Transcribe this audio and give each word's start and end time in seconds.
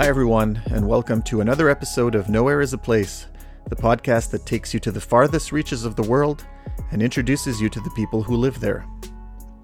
Hi, 0.00 0.06
everyone, 0.06 0.62
and 0.70 0.88
welcome 0.88 1.20
to 1.24 1.42
another 1.42 1.68
episode 1.68 2.14
of 2.14 2.30
Nowhere 2.30 2.62
is 2.62 2.72
a 2.72 2.78
Place, 2.78 3.26
the 3.68 3.76
podcast 3.76 4.30
that 4.30 4.46
takes 4.46 4.72
you 4.72 4.80
to 4.80 4.90
the 4.90 4.98
farthest 4.98 5.52
reaches 5.52 5.84
of 5.84 5.94
the 5.94 6.08
world 6.08 6.46
and 6.90 7.02
introduces 7.02 7.60
you 7.60 7.68
to 7.68 7.80
the 7.80 7.90
people 7.90 8.22
who 8.22 8.34
live 8.34 8.60
there. 8.60 8.86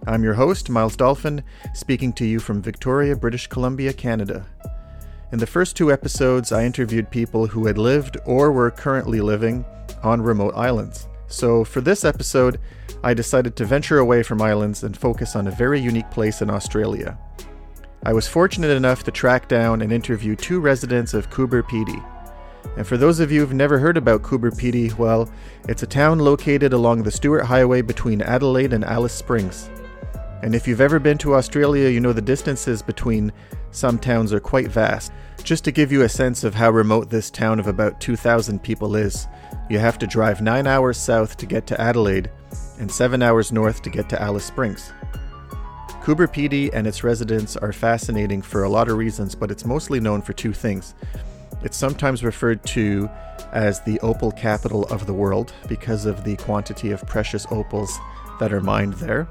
I'm 0.06 0.22
your 0.22 0.34
host, 0.34 0.68
Miles 0.68 0.94
Dolphin, 0.94 1.42
speaking 1.72 2.12
to 2.12 2.26
you 2.26 2.38
from 2.38 2.60
Victoria, 2.60 3.16
British 3.16 3.46
Columbia, 3.46 3.94
Canada. 3.94 4.46
In 5.32 5.38
the 5.38 5.46
first 5.46 5.74
two 5.74 5.90
episodes, 5.90 6.52
I 6.52 6.66
interviewed 6.66 7.10
people 7.10 7.46
who 7.46 7.64
had 7.64 7.78
lived 7.78 8.18
or 8.26 8.52
were 8.52 8.70
currently 8.70 9.22
living 9.22 9.64
on 10.02 10.20
remote 10.20 10.52
islands. 10.54 11.08
So, 11.28 11.64
for 11.64 11.80
this 11.80 12.04
episode, 12.04 12.60
I 13.02 13.14
decided 13.14 13.56
to 13.56 13.64
venture 13.64 14.00
away 14.00 14.22
from 14.22 14.42
islands 14.42 14.84
and 14.84 14.94
focus 14.94 15.34
on 15.34 15.46
a 15.46 15.50
very 15.52 15.80
unique 15.80 16.10
place 16.10 16.42
in 16.42 16.50
Australia. 16.50 17.18
I 18.06 18.12
was 18.12 18.28
fortunate 18.28 18.70
enough 18.70 19.02
to 19.02 19.10
track 19.10 19.48
down 19.48 19.82
and 19.82 19.90
interview 19.90 20.36
two 20.36 20.60
residents 20.60 21.12
of 21.12 21.28
Coober 21.28 21.64
Pedy. 21.64 22.00
And 22.76 22.86
for 22.86 22.96
those 22.96 23.18
of 23.18 23.32
you 23.32 23.40
who've 23.40 23.52
never 23.52 23.80
heard 23.80 23.96
about 23.96 24.22
Coober 24.22 24.52
Pedy, 24.52 24.96
well, 24.96 25.28
it's 25.68 25.82
a 25.82 25.88
town 25.88 26.20
located 26.20 26.72
along 26.72 27.02
the 27.02 27.10
Stuart 27.10 27.42
Highway 27.42 27.82
between 27.82 28.22
Adelaide 28.22 28.72
and 28.72 28.84
Alice 28.84 29.12
Springs. 29.12 29.68
And 30.44 30.54
if 30.54 30.68
you've 30.68 30.80
ever 30.80 31.00
been 31.00 31.18
to 31.18 31.34
Australia, 31.34 31.88
you 31.88 31.98
know 31.98 32.12
the 32.12 32.22
distances 32.22 32.80
between 32.80 33.32
some 33.72 33.98
towns 33.98 34.32
are 34.32 34.38
quite 34.38 34.68
vast. 34.68 35.10
Just 35.42 35.64
to 35.64 35.72
give 35.72 35.90
you 35.90 36.02
a 36.02 36.08
sense 36.08 36.44
of 36.44 36.54
how 36.54 36.70
remote 36.70 37.10
this 37.10 37.28
town 37.28 37.58
of 37.58 37.66
about 37.66 38.00
2,000 38.00 38.62
people 38.62 38.94
is, 38.94 39.26
you 39.68 39.80
have 39.80 39.98
to 39.98 40.06
drive 40.06 40.40
9 40.40 40.64
hours 40.68 40.96
south 40.96 41.36
to 41.38 41.46
get 41.46 41.66
to 41.66 41.80
Adelaide 41.80 42.30
and 42.78 42.88
7 42.88 43.20
hours 43.20 43.50
north 43.50 43.82
to 43.82 43.90
get 43.90 44.08
to 44.10 44.22
Alice 44.22 44.44
Springs. 44.44 44.92
Coober 46.06 46.28
Pedy 46.28 46.70
and 46.72 46.86
its 46.86 47.02
residents 47.02 47.56
are 47.56 47.72
fascinating 47.72 48.40
for 48.40 48.62
a 48.62 48.68
lot 48.68 48.88
of 48.88 48.96
reasons, 48.96 49.34
but 49.34 49.50
it's 49.50 49.64
mostly 49.64 49.98
known 49.98 50.22
for 50.22 50.34
two 50.34 50.52
things. 50.52 50.94
It's 51.64 51.76
sometimes 51.76 52.22
referred 52.22 52.62
to 52.66 53.10
as 53.50 53.80
the 53.80 53.98
opal 53.98 54.30
capital 54.30 54.84
of 54.84 55.06
the 55.06 55.12
world 55.12 55.52
because 55.66 56.06
of 56.06 56.22
the 56.22 56.36
quantity 56.36 56.92
of 56.92 57.04
precious 57.08 57.44
opals 57.50 57.98
that 58.38 58.52
are 58.52 58.60
mined 58.60 58.92
there. 58.92 59.26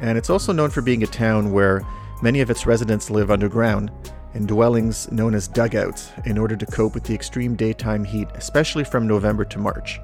And 0.00 0.16
it's 0.16 0.30
also 0.30 0.52
known 0.52 0.70
for 0.70 0.80
being 0.80 1.02
a 1.02 1.08
town 1.08 1.50
where 1.50 1.84
many 2.22 2.40
of 2.40 2.50
its 2.50 2.66
residents 2.66 3.10
live 3.10 3.32
underground 3.32 3.90
in 4.34 4.46
dwellings 4.46 5.10
known 5.10 5.34
as 5.34 5.48
dugouts 5.48 6.12
in 6.24 6.38
order 6.38 6.54
to 6.54 6.66
cope 6.66 6.94
with 6.94 7.02
the 7.02 7.14
extreme 7.16 7.56
daytime 7.56 8.04
heat, 8.04 8.28
especially 8.36 8.84
from 8.84 9.08
November 9.08 9.44
to 9.44 9.58
March. 9.58 9.98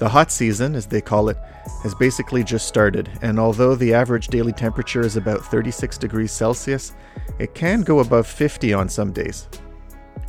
The 0.00 0.08
hot 0.08 0.32
season, 0.32 0.74
as 0.74 0.86
they 0.86 1.02
call 1.02 1.28
it, 1.28 1.36
has 1.82 1.94
basically 1.94 2.42
just 2.42 2.66
started, 2.66 3.10
and 3.20 3.38
although 3.38 3.74
the 3.74 3.92
average 3.92 4.28
daily 4.28 4.52
temperature 4.52 5.02
is 5.02 5.18
about 5.18 5.44
36 5.44 5.98
degrees 5.98 6.32
Celsius, 6.32 6.94
it 7.38 7.54
can 7.54 7.82
go 7.82 7.98
above 7.98 8.26
50 8.26 8.72
on 8.72 8.88
some 8.88 9.12
days. 9.12 9.46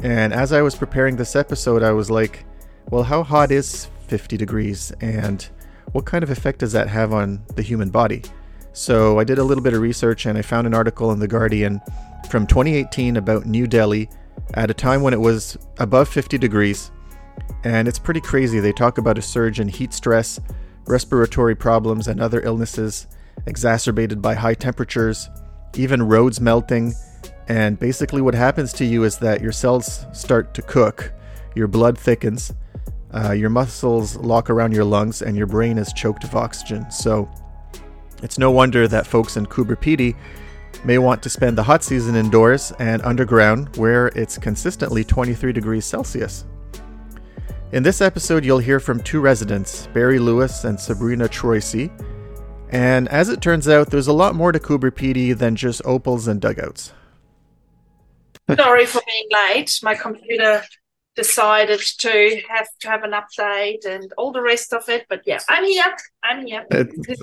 And 0.03 0.33
as 0.33 0.51
I 0.51 0.61
was 0.61 0.75
preparing 0.75 1.15
this 1.15 1.37
episode, 1.37 1.83
I 1.83 1.93
was 1.93 2.11
like, 2.11 2.45
well, 2.89 3.03
how 3.03 3.23
hot 3.23 3.49
is 3.49 3.87
50 4.07 4.35
degrees, 4.35 4.91
and 4.99 5.47
what 5.93 6.05
kind 6.05 6.21
of 6.21 6.29
effect 6.29 6.59
does 6.59 6.73
that 6.73 6.89
have 6.89 7.13
on 7.13 7.41
the 7.55 7.61
human 7.61 7.91
body? 7.91 8.23
So 8.73 9.19
I 9.19 9.23
did 9.23 9.37
a 9.39 9.43
little 9.43 9.63
bit 9.63 9.73
of 9.73 9.79
research 9.79 10.25
and 10.25 10.37
I 10.37 10.41
found 10.41 10.67
an 10.67 10.73
article 10.73 11.13
in 11.13 11.19
The 11.19 11.29
Guardian 11.29 11.81
from 12.29 12.45
2018 12.45 13.15
about 13.15 13.45
New 13.45 13.67
Delhi 13.67 14.09
at 14.53 14.69
a 14.69 14.73
time 14.73 15.01
when 15.01 15.13
it 15.13 15.19
was 15.19 15.57
above 15.79 16.09
50 16.09 16.37
degrees 16.37 16.91
and 17.63 17.87
it's 17.87 17.99
pretty 17.99 18.21
crazy. 18.21 18.59
They 18.59 18.73
talk 18.73 18.97
about 18.97 19.17
a 19.17 19.21
surge 19.21 19.59
in 19.59 19.67
heat 19.67 19.93
stress, 19.93 20.39
respiratory 20.85 21.55
problems, 21.55 22.07
and 22.07 22.19
other 22.19 22.41
illnesses 22.41 23.07
exacerbated 23.45 24.21
by 24.21 24.35
high 24.35 24.53
temperatures, 24.53 25.29
even 25.75 26.03
roads 26.03 26.39
melting. 26.41 26.93
And 27.47 27.79
basically, 27.79 28.21
what 28.21 28.33
happens 28.33 28.73
to 28.73 28.85
you 28.85 29.03
is 29.03 29.17
that 29.17 29.41
your 29.41 29.51
cells 29.51 30.05
start 30.13 30.53
to 30.53 30.61
cook, 30.61 31.13
your 31.55 31.67
blood 31.67 31.97
thickens, 31.97 32.53
uh, 33.13 33.31
your 33.31 33.49
muscles 33.49 34.15
lock 34.17 34.49
around 34.49 34.73
your 34.73 34.85
lungs, 34.85 35.21
and 35.21 35.35
your 35.35 35.47
brain 35.47 35.77
is 35.77 35.91
choked 35.93 36.23
of 36.23 36.35
oxygen. 36.35 36.89
So, 36.89 37.29
it's 38.23 38.37
no 38.37 38.51
wonder 38.51 38.87
that 38.87 39.07
folks 39.07 39.35
in 39.35 39.45
Coober 39.47 40.15
may 40.85 40.97
want 40.97 41.21
to 41.23 41.29
spend 41.29 41.57
the 41.57 41.63
hot 41.63 41.83
season 41.83 42.15
indoors 42.15 42.71
and 42.79 43.01
underground 43.03 43.75
where 43.77 44.07
it's 44.09 44.37
consistently 44.37 45.03
23 45.03 45.51
degrees 45.51 45.85
Celsius. 45.85 46.45
In 47.73 47.83
this 47.83 48.01
episode, 48.01 48.43
you'll 48.43 48.59
hear 48.59 48.81
from 48.81 49.01
two 49.01 49.21
residents, 49.21 49.87
Barry 49.93 50.19
Lewis 50.19 50.65
and 50.65 50.77
Sabrina 50.77 51.29
Troisi. 51.29 51.89
And 52.69 53.07
as 53.07 53.29
it 53.29 53.41
turns 53.41 53.69
out, 53.69 53.89
there's 53.89 54.07
a 54.07 54.13
lot 54.13 54.35
more 54.35 54.51
to 54.51 54.59
Coober 54.59 54.91
Pedy 54.91 55.37
than 55.37 55.55
just 55.55 55.81
opals 55.85 56.27
and 56.27 56.41
dugouts. 56.41 56.91
Sorry 58.53 58.85
for 58.85 59.01
being 59.07 59.27
late. 59.31 59.79
My 59.81 59.95
computer 59.95 60.61
decided 61.15 61.79
to 61.99 62.41
have 62.49 62.67
to 62.81 62.89
have 62.89 63.03
an 63.03 63.11
update 63.11 63.85
and 63.85 64.11
all 64.17 64.33
the 64.33 64.41
rest 64.41 64.73
of 64.73 64.89
it. 64.89 65.05
But 65.07 65.21
yeah, 65.25 65.39
I'm 65.47 65.63
here. 65.63 65.95
I'm 66.23 66.45
here. 66.45 66.65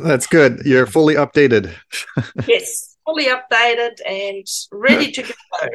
that's 0.03 0.27
good. 0.27 0.63
You're 0.65 0.87
fully 0.87 1.17
updated. 1.17 1.75
yes, 2.47 2.97
fully 3.05 3.27
updated 3.27 3.99
and 4.07 4.47
ready 4.73 5.13
to 5.13 5.23
go 5.25 5.69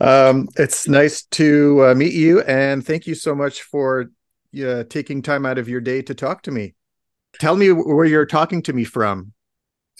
um, 0.00 0.48
it's 0.56 0.88
nice 0.88 1.22
to 1.24 1.86
uh, 1.86 1.94
meet 1.94 2.14
you, 2.14 2.40
and 2.42 2.84
thank 2.84 3.06
you 3.06 3.14
so 3.14 3.34
much 3.34 3.62
for 3.62 4.10
uh, 4.64 4.84
taking 4.84 5.22
time 5.22 5.46
out 5.46 5.58
of 5.58 5.68
your 5.68 5.80
day 5.80 6.02
to 6.02 6.14
talk 6.14 6.42
to 6.42 6.50
me. 6.50 6.74
Tell 7.38 7.56
me 7.56 7.70
where 7.70 8.06
you're 8.06 8.26
talking 8.26 8.62
to 8.62 8.72
me 8.72 8.84
from. 8.84 9.32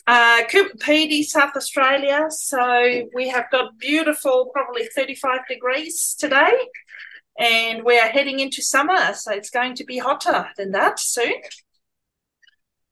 Uh, 0.07 0.43
Coober 0.51 1.25
South 1.25 1.55
Australia. 1.57 2.27
So 2.31 3.09
we 3.15 3.29
have 3.29 3.51
got 3.51 3.79
beautiful, 3.79 4.51
probably 4.53 4.87
35 4.97 5.47
degrees 5.47 6.17
today, 6.19 6.53
and 7.39 7.85
we 7.85 7.99
are 7.99 8.09
heading 8.09 8.41
into 8.41 8.63
summer. 8.63 9.15
So 9.15 9.33
it's 9.33 9.51
going 9.51 9.75
to 9.77 9.85
be 9.85 9.99
hotter 9.99 10.49
than 10.57 10.73
that 10.73 10.99
soon. 10.99 11.35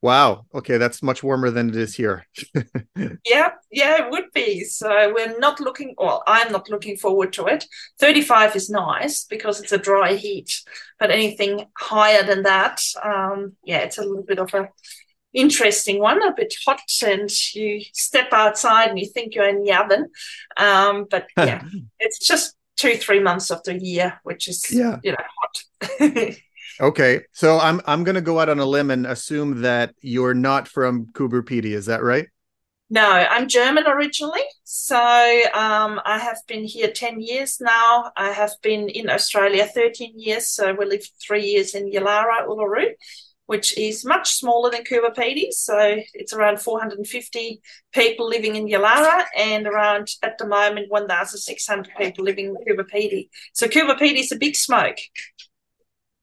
Wow. 0.00 0.46
Okay, 0.54 0.78
that's 0.78 1.02
much 1.02 1.22
warmer 1.22 1.50
than 1.50 1.68
it 1.70 1.76
is 1.76 1.94
here. 1.94 2.24
yeah, 3.24 3.50
yeah, 3.70 4.04
it 4.04 4.10
would 4.10 4.30
be. 4.32 4.62
So 4.64 5.12
we're 5.12 5.38
not 5.38 5.58
looking, 5.58 5.94
well, 5.98 6.22
I'm 6.26 6.52
not 6.52 6.70
looking 6.70 6.96
forward 6.96 7.32
to 7.34 7.46
it. 7.46 7.64
35 7.98 8.54
is 8.54 8.70
nice 8.70 9.24
because 9.24 9.60
it's 9.60 9.72
a 9.72 9.78
dry 9.78 10.14
heat, 10.14 10.62
but 11.00 11.10
anything 11.10 11.66
higher 11.76 12.22
than 12.22 12.44
that, 12.44 12.80
um, 13.02 13.56
yeah, 13.64 13.78
it's 13.78 13.98
a 13.98 14.02
little 14.02 14.22
bit 14.22 14.38
of 14.38 14.54
a 14.54 14.68
interesting 15.32 16.00
one, 16.00 16.22
a 16.22 16.32
bit 16.34 16.54
hot, 16.64 16.80
and 17.04 17.30
you 17.54 17.82
step 17.92 18.32
outside 18.32 18.90
and 18.90 18.98
you 18.98 19.06
think 19.06 19.34
you're 19.34 19.48
in 19.48 19.62
the 19.62 19.72
oven. 19.72 20.08
Um, 20.56 21.06
but 21.10 21.26
yeah, 21.36 21.64
it's 21.98 22.18
just 22.18 22.54
two, 22.76 22.94
three 22.94 23.20
months 23.20 23.50
of 23.50 23.62
the 23.64 23.76
year, 23.78 24.20
which 24.22 24.48
is, 24.48 24.70
yeah. 24.70 24.98
you 25.02 25.12
know, 25.12 25.18
hot. 25.40 26.36
Okay, 26.80 27.22
so 27.32 27.58
I'm 27.58 27.80
I'm 27.86 28.04
going 28.04 28.14
to 28.14 28.20
go 28.20 28.38
out 28.38 28.48
on 28.48 28.60
a 28.60 28.64
limb 28.64 28.90
and 28.90 29.06
assume 29.06 29.62
that 29.62 29.94
you're 30.00 30.34
not 30.34 30.68
from 30.68 31.06
Coober 31.06 31.42
Pedy. 31.42 31.72
Is 31.72 31.86
that 31.86 32.04
right? 32.04 32.26
No, 32.90 33.04
I'm 33.04 33.48
German 33.48 33.84
originally. 33.86 34.44
So 34.64 34.96
um, 34.96 36.00
I 36.04 36.18
have 36.18 36.38
been 36.46 36.64
here 36.64 36.90
10 36.90 37.20
years 37.20 37.60
now. 37.60 38.12
I 38.16 38.30
have 38.30 38.52
been 38.62 38.88
in 38.88 39.10
Australia 39.10 39.66
13 39.66 40.18
years. 40.18 40.48
So 40.48 40.72
we 40.72 40.86
lived 40.86 41.10
three 41.20 41.44
years 41.44 41.74
in 41.74 41.90
Yulara, 41.90 42.46
Uluru, 42.46 42.92
which 43.44 43.76
is 43.76 44.06
much 44.06 44.30
smaller 44.30 44.70
than 44.70 44.84
Coober 44.84 45.14
Pedy. 45.14 45.50
So 45.50 45.98
it's 46.14 46.32
around 46.32 46.62
450 46.62 47.60
people 47.92 48.26
living 48.26 48.56
in 48.56 48.68
Yulara 48.68 49.24
and 49.36 49.66
around, 49.66 50.08
at 50.22 50.38
the 50.38 50.46
moment, 50.46 50.90
1,600 50.90 51.92
people 51.98 52.24
living 52.24 52.46
in 52.46 52.54
Coober 52.54 52.88
Pedy. 52.88 53.28
So 53.52 53.66
Coober 53.66 53.98
Pedy 53.98 54.20
is 54.20 54.32
a 54.32 54.36
big 54.36 54.56
smoke. 54.56 54.96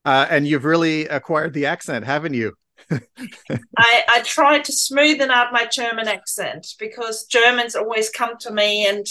Uh, 0.06 0.28
and 0.30 0.48
you've 0.48 0.66
really 0.66 1.08
acquired 1.08 1.54
the 1.54 1.66
accent, 1.66 2.06
haven't 2.06 2.34
you? 2.34 2.54
I, 2.92 4.04
I 4.08 4.22
try 4.24 4.60
to 4.60 4.72
smoothen 4.72 5.30
out 5.30 5.52
my 5.52 5.66
German 5.66 6.08
accent 6.08 6.68
because 6.78 7.26
Germans 7.26 7.76
always 7.76 8.12
come 8.12 8.38
to 8.42 8.52
me 8.52 8.88
and 8.88 9.08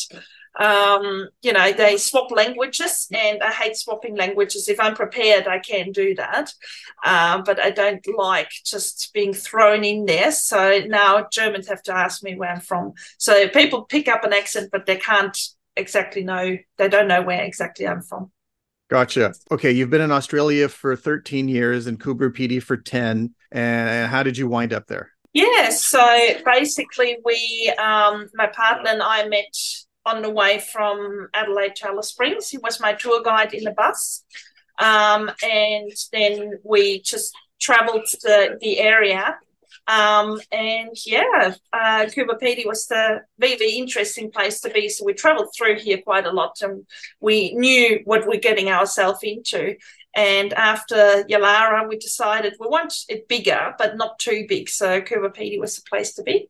um, 0.56 1.28
you 1.42 1.52
know, 1.52 1.72
they 1.72 1.96
swap 1.96 2.30
languages, 2.30 3.08
and 3.12 3.42
I 3.42 3.50
hate 3.50 3.76
swapping 3.76 4.16
languages. 4.16 4.68
If 4.68 4.78
I'm 4.78 4.94
prepared, 4.94 5.48
I 5.48 5.58
can 5.58 5.90
do 5.90 6.14
that, 6.14 6.52
um, 7.04 7.42
but 7.44 7.58
I 7.58 7.70
don't 7.70 8.06
like 8.16 8.50
just 8.64 9.10
being 9.12 9.34
thrown 9.34 9.84
in 9.84 10.06
there. 10.06 10.30
So 10.30 10.82
now 10.86 11.26
Germans 11.32 11.68
have 11.68 11.82
to 11.84 11.94
ask 11.94 12.22
me 12.22 12.36
where 12.36 12.50
I'm 12.50 12.60
from. 12.60 12.92
So 13.18 13.48
people 13.48 13.82
pick 13.82 14.06
up 14.06 14.24
an 14.24 14.32
accent, 14.32 14.70
but 14.70 14.86
they 14.86 14.96
can't 14.96 15.36
exactly 15.76 16.22
know. 16.22 16.56
They 16.78 16.88
don't 16.88 17.08
know 17.08 17.22
where 17.22 17.42
exactly 17.42 17.88
I'm 17.88 18.02
from. 18.02 18.30
Gotcha. 18.94 19.34
Okay, 19.50 19.72
you've 19.72 19.90
been 19.90 20.02
in 20.02 20.12
Australia 20.12 20.68
for 20.68 20.94
13 20.94 21.48
years 21.48 21.88
and 21.88 21.98
Coober 21.98 22.30
Pedy 22.30 22.62
for 22.62 22.76
10. 22.76 23.34
And 23.50 24.08
how 24.08 24.22
did 24.22 24.38
you 24.38 24.46
wind 24.46 24.72
up 24.72 24.86
there? 24.86 25.10
Yeah, 25.32 25.70
so 25.70 26.00
basically, 26.44 27.16
we, 27.24 27.74
um, 27.76 28.28
my 28.34 28.46
partner 28.46 28.90
and 28.90 29.02
I 29.02 29.26
met 29.26 29.52
on 30.06 30.22
the 30.22 30.30
way 30.30 30.62
from 30.72 31.26
Adelaide 31.34 31.74
to 31.74 31.88
Alice 31.88 32.10
Springs. 32.10 32.48
He 32.48 32.58
was 32.58 32.78
my 32.78 32.92
tour 32.92 33.20
guide 33.20 33.52
in 33.52 33.64
the 33.64 33.72
bus. 33.72 34.22
Um, 34.78 35.28
and 35.42 35.90
then 36.12 36.60
we 36.62 37.00
just 37.00 37.34
traveled 37.60 38.06
the, 38.22 38.58
the 38.60 38.78
area 38.78 39.36
Um, 39.86 40.40
and 40.50 40.90
yeah, 41.04 41.54
uh, 41.72 42.06
Coober 42.06 42.40
Pedy 42.40 42.66
was 42.66 42.86
the 42.86 43.20
very, 43.38 43.56
very 43.56 43.72
interesting 43.72 44.30
place 44.30 44.60
to 44.62 44.70
be. 44.70 44.88
So 44.88 45.04
we 45.04 45.12
traveled 45.12 45.52
through 45.56 45.78
here 45.78 45.98
quite 46.02 46.26
a 46.26 46.32
lot 46.32 46.56
and 46.62 46.86
we 47.20 47.54
knew 47.54 48.00
what 48.04 48.26
we're 48.26 48.40
getting 48.40 48.70
ourselves 48.70 49.20
into. 49.22 49.76
And 50.16 50.52
after 50.54 51.24
Yulara, 51.28 51.88
we 51.88 51.98
decided 51.98 52.54
we 52.58 52.68
want 52.68 52.94
it 53.08 53.28
bigger, 53.28 53.74
but 53.78 53.96
not 53.96 54.18
too 54.18 54.46
big. 54.48 54.68
So 54.68 55.00
Coober 55.00 55.34
Pedy 55.34 55.58
was 55.58 55.76
the 55.76 55.82
place 55.88 56.14
to 56.14 56.22
be. 56.22 56.48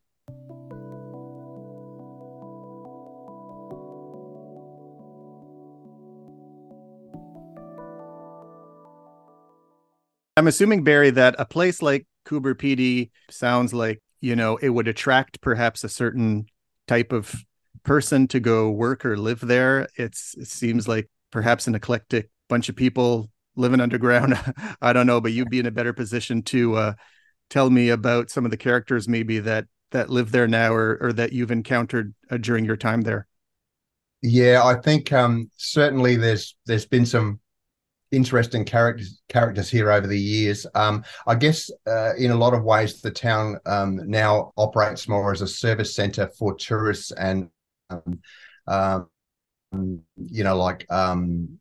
I'm 10.37 10.49
assuming, 10.49 10.83
Barry, 10.83 11.11
that 11.11 11.37
a 11.39 11.45
place 11.45 11.81
like 11.81 12.07
Coober 12.25 12.55
Pedy 12.55 13.11
sounds 13.31 13.75
like, 13.75 14.01
you 14.21 14.37
know, 14.37 14.57
it 14.57 14.71
would 14.71 14.89
attract 14.89 15.41
perhaps 15.41 15.85
a 15.85 15.89
certain 15.89 16.47
type 16.87 17.13
of 17.13 17.35
person 17.83 18.27
to 18.29 18.41
go 18.41 18.71
work 18.71 19.05
or 19.05 19.17
live 19.17 19.41
there. 19.41 19.89
It's 19.97 20.35
it 20.37 20.49
seems 20.49 20.89
like 20.89 21.09
perhaps 21.31 21.67
an 21.67 21.75
eclectic 21.75 22.31
bunch 22.49 22.69
of 22.69 22.77
people 22.77 23.31
living 23.57 23.81
underground. 23.81 24.35
I 24.83 24.93
don't 24.93 25.07
know, 25.07 25.21
but 25.21 25.33
you'd 25.33 25.51
be 25.51 25.61
in 25.61 25.67
a 25.67 25.71
better 25.71 25.93
position 25.93 26.43
to 26.45 26.77
uh, 26.77 26.93
tell 27.51 27.71
me 27.71 27.91
about 27.91 28.31
some 28.31 28.45
of 28.45 28.51
the 28.51 28.57
characters 28.57 29.09
maybe 29.09 29.39
that 29.41 29.67
that 29.91 30.11
live 30.11 30.33
there 30.33 30.49
now 30.49 30.73
or 30.73 30.99
or 31.01 31.13
that 31.13 31.33
you've 31.33 31.51
encountered 31.53 32.15
uh, 32.31 32.37
during 32.37 32.65
your 32.65 32.77
time 32.77 33.03
there. 33.03 33.27
Yeah, 34.23 34.63
I 34.65 34.81
think 34.81 35.13
um, 35.13 35.51
certainly 35.57 36.17
there's 36.17 36.57
there's 36.67 36.87
been 36.87 37.07
some 37.07 37.41
interesting 38.15 38.65
characters 38.65 39.21
characters 39.29 39.71
here 39.71 39.91
over 39.91 40.07
the 40.07 40.19
years. 40.19 40.67
Um, 40.75 41.05
I 41.27 41.35
guess 41.35 41.71
uh, 41.87 42.15
in 42.17 42.31
a 42.31 42.37
lot 42.37 42.55
of 42.55 42.65
ways, 42.65 43.01
the 43.01 43.11
town 43.11 43.59
um, 43.67 44.01
now 44.09 44.53
operates 44.57 45.09
more 45.09 45.33
as 45.33 45.43
a 45.43 45.47
service 45.47 45.95
centre 45.95 46.31
for 46.39 46.55
tourists 46.55 47.11
and, 47.13 47.49
um, 47.91 48.21
um 48.67 49.09
you 50.17 50.45
know, 50.45 50.57
like 50.57 50.87
um, 50.91 51.59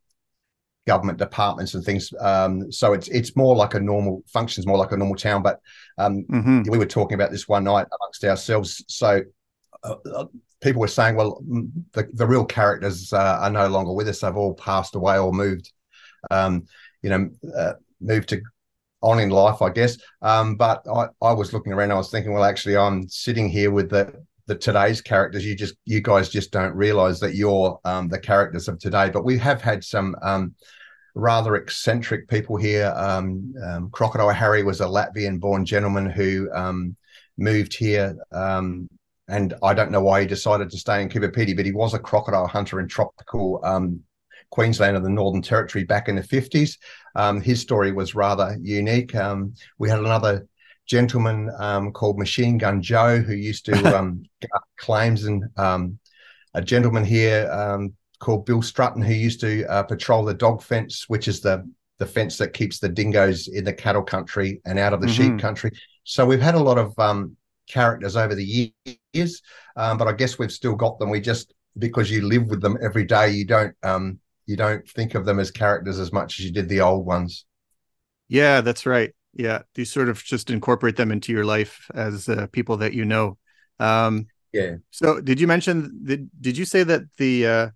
government 0.86 1.18
departments 1.18 1.74
and 1.74 1.84
things. 1.84 2.12
Um, 2.20 2.70
so 2.70 2.92
it's 2.92 3.08
it's 3.08 3.36
more 3.36 3.56
like 3.56 3.74
a 3.74 3.80
normal 3.80 4.22
functions, 4.26 4.66
more 4.66 4.78
like 4.78 4.92
a 4.92 4.96
normal 4.96 5.16
town. 5.16 5.42
But 5.42 5.60
mm-hmm. 5.98 6.62
we 6.70 6.78
were 6.78 6.86
talking 6.86 7.14
about 7.14 7.30
this 7.30 7.48
one 7.48 7.64
night 7.64 7.86
amongst 8.00 8.24
ourselves. 8.24 8.84
So. 8.88 9.22
Uh, 9.82 9.96
uh 10.14 10.24
people 10.64 10.80
were 10.80 10.88
saying, 10.88 11.14
well, 11.14 11.42
the, 11.92 12.08
the 12.14 12.26
real 12.26 12.44
characters 12.44 13.12
uh, 13.12 13.38
are 13.42 13.50
no 13.50 13.68
longer 13.68 13.92
with 13.92 14.08
us. 14.08 14.20
They've 14.20 14.34
all 14.34 14.54
passed 14.54 14.94
away 14.94 15.18
or 15.18 15.30
moved 15.30 15.70
um, 16.30 16.66
you 17.02 17.10
know, 17.10 17.30
uh, 17.56 17.74
moved 18.00 18.28
to 18.30 18.40
on 19.02 19.20
in 19.20 19.28
life, 19.28 19.60
I 19.60 19.70
guess. 19.70 19.98
Um, 20.22 20.56
but 20.56 20.82
I, 20.88 21.08
I 21.20 21.32
was 21.32 21.52
looking 21.52 21.72
around, 21.72 21.92
I 21.92 21.96
was 21.96 22.10
thinking, 22.10 22.32
well, 22.32 22.44
actually, 22.44 22.76
I'm 22.76 23.08
sitting 23.08 23.48
here 23.48 23.70
with 23.70 23.90
the 23.90 24.24
the 24.46 24.54
today's 24.54 25.00
characters. 25.00 25.44
You 25.44 25.54
just 25.54 25.74
you 25.84 26.00
guys 26.00 26.28
just 26.28 26.50
don't 26.50 26.74
realize 26.74 27.20
that 27.20 27.34
you're 27.34 27.78
um, 27.84 28.08
the 28.08 28.18
characters 28.18 28.68
of 28.68 28.78
today. 28.78 29.10
But 29.10 29.24
we 29.24 29.38
have 29.38 29.62
had 29.62 29.84
some 29.84 30.16
um, 30.22 30.54
rather 31.14 31.56
eccentric 31.56 32.28
people 32.28 32.56
here. 32.56 32.92
Um, 32.96 33.54
um 33.64 33.90
Crocodile 33.90 34.30
Harry 34.30 34.62
was 34.62 34.80
a 34.80 34.86
Latvian-born 34.86 35.64
gentleman 35.64 36.10
who 36.10 36.50
um, 36.52 36.96
moved 37.36 37.76
here. 37.76 38.16
Um, 38.32 38.88
and 39.28 39.54
I 39.62 39.72
don't 39.72 39.90
know 39.90 40.02
why 40.02 40.20
he 40.20 40.26
decided 40.26 40.70
to 40.70 40.78
stay 40.78 41.00
in 41.00 41.08
Coober 41.08 41.34
Pedy, 41.34 41.56
but 41.56 41.64
he 41.64 41.72
was 41.72 41.94
a 41.94 41.98
crocodile 41.98 42.46
hunter 42.46 42.78
in 42.78 42.88
tropical 42.88 43.60
Queensland 44.54 44.96
and 44.96 45.04
the 45.04 45.10
Northern 45.10 45.42
Territory 45.42 45.82
back 45.82 46.08
in 46.08 46.14
the 46.14 46.22
50s. 46.22 46.78
Um, 47.16 47.40
his 47.40 47.60
story 47.60 47.90
was 47.90 48.14
rather 48.14 48.56
unique. 48.62 49.12
Um, 49.16 49.54
we 49.78 49.90
had 49.90 49.98
another 49.98 50.46
gentleman 50.86 51.50
um, 51.58 51.90
called 51.90 52.20
Machine 52.20 52.56
Gun 52.56 52.80
Joe 52.80 53.18
who 53.18 53.34
used 53.34 53.64
to 53.64 53.98
um, 53.98 54.22
claims 54.78 55.24
and 55.24 55.42
um, 55.56 55.98
a 56.54 56.62
gentleman 56.62 57.04
here 57.04 57.50
um, 57.50 57.94
called 58.20 58.46
Bill 58.46 58.62
Strutton 58.62 59.04
who 59.04 59.12
used 59.12 59.40
to 59.40 59.66
uh, 59.68 59.82
patrol 59.82 60.24
the 60.24 60.34
dog 60.34 60.62
fence, 60.62 61.08
which 61.08 61.26
is 61.26 61.40
the 61.40 61.68
the 61.98 62.06
fence 62.06 62.38
that 62.38 62.52
keeps 62.52 62.78
the 62.78 62.88
dingoes 62.88 63.48
in 63.48 63.64
the 63.64 63.72
cattle 63.72 64.02
country 64.02 64.60
and 64.64 64.78
out 64.78 64.92
of 64.92 65.00
the 65.00 65.06
mm-hmm. 65.08 65.32
sheep 65.36 65.40
country. 65.40 65.70
So 66.04 66.26
we've 66.26 66.40
had 66.40 66.56
a 66.56 66.62
lot 66.62 66.78
of 66.78 66.94
characters 67.68 68.16
over 68.16 68.34
the 68.36 68.72
years, 69.14 69.42
but 69.74 70.06
I 70.06 70.12
guess 70.12 70.38
we've 70.38 70.52
still 70.52 70.74
got 70.76 70.98
them. 70.98 71.10
We 71.10 71.20
just 71.20 71.54
because 71.78 72.10
you 72.10 72.26
live 72.26 72.46
with 72.48 72.60
them 72.60 72.78
every 72.82 73.04
day, 73.04 73.30
you 73.30 73.44
don't 73.44 73.74
um, 73.84 74.18
you 74.46 74.56
don't 74.56 74.88
think 74.88 75.14
of 75.14 75.24
them 75.24 75.38
as 75.38 75.50
characters 75.50 75.98
as 75.98 76.12
much 76.12 76.38
as 76.38 76.46
you 76.46 76.52
did 76.52 76.68
the 76.68 76.80
old 76.80 77.06
ones. 77.06 77.46
Yeah, 78.28 78.60
that's 78.60 78.86
right. 78.86 79.14
Yeah, 79.32 79.62
you 79.74 79.84
sort 79.84 80.08
of 80.08 80.22
just 80.22 80.50
incorporate 80.50 80.96
them 80.96 81.10
into 81.10 81.32
your 81.32 81.44
life 81.44 81.90
as 81.94 82.28
uh, 82.28 82.46
people 82.52 82.76
that 82.78 82.92
you 82.92 83.04
know. 83.04 83.36
Um, 83.80 84.26
yeah. 84.52 84.76
So, 84.90 85.20
did 85.20 85.40
you 85.40 85.46
mention? 85.46 86.00
Did 86.04 86.30
Did 86.40 86.56
you 86.56 86.64
say 86.64 86.84
that 86.84 87.02
the 87.18 87.46
uh, 87.46 87.68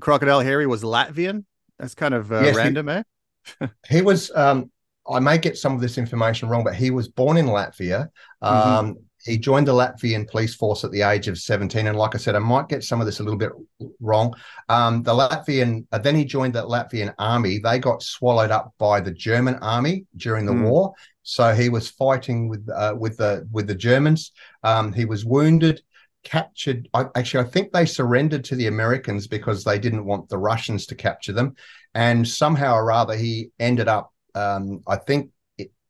crocodile 0.00 0.40
Harry 0.40 0.66
was 0.66 0.82
Latvian? 0.82 1.44
That's 1.78 1.94
kind 1.94 2.14
of 2.14 2.30
uh, 2.30 2.42
yes, 2.42 2.56
random, 2.56 2.88
he, 2.88 2.94
eh? 3.62 3.66
he 3.88 4.02
was. 4.02 4.30
Um, 4.34 4.70
I 5.10 5.20
may 5.20 5.38
get 5.38 5.56
some 5.56 5.74
of 5.74 5.80
this 5.80 5.98
information 5.98 6.48
wrong, 6.48 6.64
but 6.64 6.74
he 6.74 6.90
was 6.90 7.08
born 7.08 7.36
in 7.36 7.46
Latvia. 7.46 8.08
Mm-hmm. 8.42 8.46
Um, 8.46 8.86
mm-hmm 8.86 9.03
he 9.24 9.38
joined 9.38 9.66
the 9.66 9.72
Latvian 9.72 10.28
police 10.28 10.54
force 10.54 10.84
at 10.84 10.90
the 10.90 11.02
age 11.02 11.28
of 11.28 11.38
17. 11.38 11.86
And 11.86 11.96
like 11.96 12.14
I 12.14 12.18
said, 12.18 12.36
I 12.36 12.40
might 12.40 12.68
get 12.68 12.84
some 12.84 13.00
of 13.00 13.06
this 13.06 13.20
a 13.20 13.22
little 13.22 13.38
bit 13.38 13.52
wrong. 14.00 14.34
Um, 14.68 15.02
the 15.02 15.12
Latvian, 15.12 15.86
uh, 15.92 15.98
then 15.98 16.14
he 16.14 16.24
joined 16.26 16.54
the 16.54 16.62
Latvian 16.62 17.14
army. 17.18 17.58
They 17.58 17.78
got 17.78 18.02
swallowed 18.02 18.50
up 18.50 18.74
by 18.78 19.00
the 19.00 19.10
German 19.10 19.54
army 19.56 20.04
during 20.16 20.44
the 20.44 20.52
mm. 20.52 20.68
war. 20.68 20.94
So 21.22 21.54
he 21.54 21.70
was 21.70 21.88
fighting 21.88 22.48
with 22.48 22.68
uh, 22.68 22.94
with 22.98 23.16
the 23.16 23.48
with 23.50 23.66
the 23.66 23.74
Germans. 23.74 24.32
Um, 24.62 24.92
he 24.92 25.06
was 25.06 25.24
wounded, 25.24 25.82
captured. 26.22 26.86
I, 26.92 27.06
actually, 27.14 27.46
I 27.46 27.48
think 27.48 27.72
they 27.72 27.86
surrendered 27.86 28.44
to 28.44 28.56
the 28.56 28.66
Americans 28.66 29.26
because 29.26 29.64
they 29.64 29.78
didn't 29.78 30.04
want 30.04 30.28
the 30.28 30.38
Russians 30.38 30.84
to 30.86 30.94
capture 30.94 31.32
them. 31.32 31.54
And 31.94 32.28
somehow 32.28 32.74
or 32.74 32.92
other, 32.92 33.16
he 33.16 33.50
ended 33.58 33.88
up. 33.88 34.12
Um, 34.34 34.82
I 34.86 34.96
think 34.96 35.30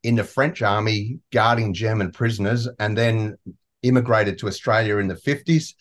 in 0.05 0.15
the 0.15 0.23
French 0.23 0.61
army 0.61 1.19
guarding 1.31 1.73
German 1.73 2.11
prisoners 2.11 2.67
and 2.79 2.97
then 2.97 3.37
immigrated 3.83 4.37
to 4.39 4.47
Australia 4.47 4.97
in 4.97 5.07
the 5.07 5.15
50s 5.15 5.73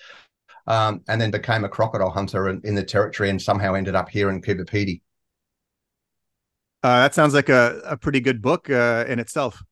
um, 0.67 1.03
and 1.09 1.21
then 1.21 1.31
became 1.31 1.65
a 1.65 1.69
crocodile 1.69 2.11
hunter 2.11 2.49
in, 2.49 2.61
in, 2.65 2.75
the 2.75 2.83
territory 2.83 3.29
and 3.31 3.41
somehow 3.41 3.75
ended 3.75 3.95
up 3.95 4.09
here 4.09 4.31
in 4.31 4.41
Coober 4.41 4.65
Pedy. 4.65 5.03
Uh, 6.83 7.01
that 7.03 7.15
sounds 7.15 7.35
like 7.35 7.49
a, 7.49 7.81
a 7.85 7.97
pretty 7.97 8.21
good 8.21 8.43
book 8.43 8.69
uh, 8.71 9.05
in 9.09 9.19
itself. 9.19 9.63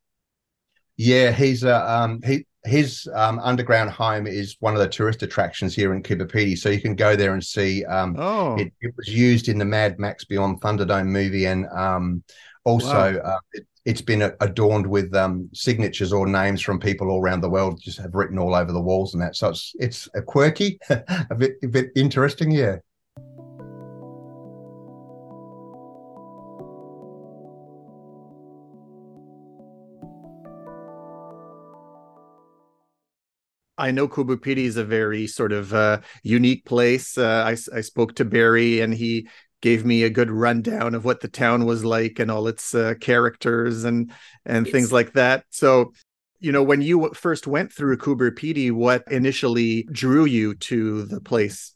Yeah, 0.97 1.31
he's 1.33 1.65
a 1.65 1.91
um, 1.91 2.21
he 2.25 2.47
his 2.65 3.09
um, 3.15 3.39
underground 3.41 3.91
home 3.91 4.27
is 4.27 4.57
one 4.61 4.75
of 4.75 4.81
the 4.81 4.89
tourist 4.89 5.23
attractions 5.23 5.75
here 5.75 5.93
in 5.93 6.03
Coober 6.03 6.57
so 6.57 6.69
you 6.69 6.81
can 6.81 6.95
go 6.95 7.17
there 7.17 7.33
and 7.33 7.43
see. 7.43 7.85
Um, 7.85 8.15
oh, 8.19 8.57
it, 8.57 8.73
it, 8.81 8.95
was 8.97 9.09
used 9.09 9.49
in 9.49 9.59
the 9.59 9.65
Mad 9.65 9.99
Max 9.99 10.25
Beyond 10.25 10.61
Thunderdome 10.61 11.07
movie, 11.07 11.47
and 11.47 11.67
um, 11.67 12.23
also 12.65 13.15
wow. 13.15 13.21
uh, 13.21 13.39
it, 13.53 13.67
it's 13.85 14.01
been 14.01 14.23
adorned 14.41 14.87
with 14.87 15.15
um, 15.15 15.49
signatures 15.53 16.13
or 16.13 16.27
names 16.27 16.61
from 16.61 16.79
people 16.79 17.11
all 17.11 17.21
around 17.21 17.41
the 17.41 17.51
world, 17.51 17.81
just 17.81 17.99
have 17.99 18.15
written 18.15 18.39
all 18.39 18.55
over 18.55 18.73
the 18.73 18.81
walls 18.81 19.15
and 19.15 19.23
that. 19.23 19.35
So 19.35 19.49
it's 19.49 19.73
it's 19.79 20.09
a 20.15 20.23
quirky, 20.23 20.79
a 20.91 21.35
bit 21.37 21.57
a 21.63 21.69
bit 21.69 21.91
interesting, 21.97 22.51
yeah. 22.51 22.77
I 33.79 33.91
know 33.91 34.07
Pedy 34.07 34.59
is 34.59 34.77
a 34.77 34.85
very 34.85 35.27
sort 35.27 35.51
of 35.51 35.75
uh, 35.75 36.03
unique 36.23 36.65
place. 36.65 37.19
Uh, 37.19 37.43
I, 37.45 37.77
I 37.77 37.81
spoke 37.81 38.15
to 38.17 38.25
Barry, 38.25 38.81
and 38.81 38.95
he 38.95 39.29
gave 39.63 39.87
me 39.87 40.03
a 40.03 40.11
good 40.11 40.31
rundown 40.31 40.95
of 40.95 41.05
what 41.05 41.21
the 41.21 41.29
town 41.29 41.65
was 41.65 41.85
like 41.85 42.19
and 42.19 42.31
all 42.31 42.49
its 42.49 42.75
uh, 42.75 42.95
characters 43.01 43.85
and 43.85 44.13
and 44.45 44.67
yes. 44.67 44.73
things 44.73 44.93
like 44.93 45.13
that. 45.15 45.45
So, 45.51 45.93
you 46.41 46.53
know, 46.53 46.63
when 46.63 46.83
you 46.83 47.11
first 47.15 47.47
went 47.47 47.73
through 47.73 47.97
Coober 47.97 48.33
Pedy, 48.33 48.71
what 48.71 49.05
initially 49.11 49.85
drew 49.85 50.25
you 50.25 50.55
to 50.57 51.05
the 51.05 51.21
place? 51.21 51.75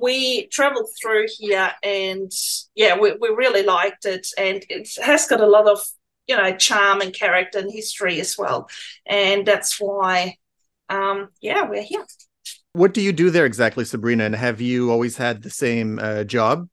We 0.00 0.46
traveled 0.46 0.88
through 1.00 1.26
here 1.38 1.70
and 1.82 2.32
yeah, 2.74 2.98
we, 2.98 3.12
we 3.12 3.28
really 3.28 3.62
liked 3.62 4.06
it. 4.06 4.26
And 4.38 4.64
it 4.70 4.88
has 5.02 5.26
got 5.26 5.42
a 5.42 5.46
lot 5.46 5.68
of, 5.68 5.80
you 6.26 6.34
know, 6.34 6.56
charm 6.56 7.02
and 7.02 7.12
character 7.12 7.58
and 7.58 7.70
history 7.70 8.18
as 8.18 8.36
well. 8.38 8.70
And 9.04 9.44
that's 9.46 9.78
why, 9.78 10.36
um, 10.88 11.28
yeah, 11.42 11.68
we're 11.68 11.82
here. 11.82 12.06
What 12.72 12.94
do 12.94 13.02
you 13.02 13.12
do 13.12 13.28
there 13.28 13.44
exactly, 13.44 13.84
Sabrina? 13.84 14.24
And 14.24 14.34
have 14.34 14.62
you 14.62 14.90
always 14.90 15.18
had 15.18 15.42
the 15.42 15.50
same 15.50 15.98
uh, 15.98 16.24
job? 16.24 16.68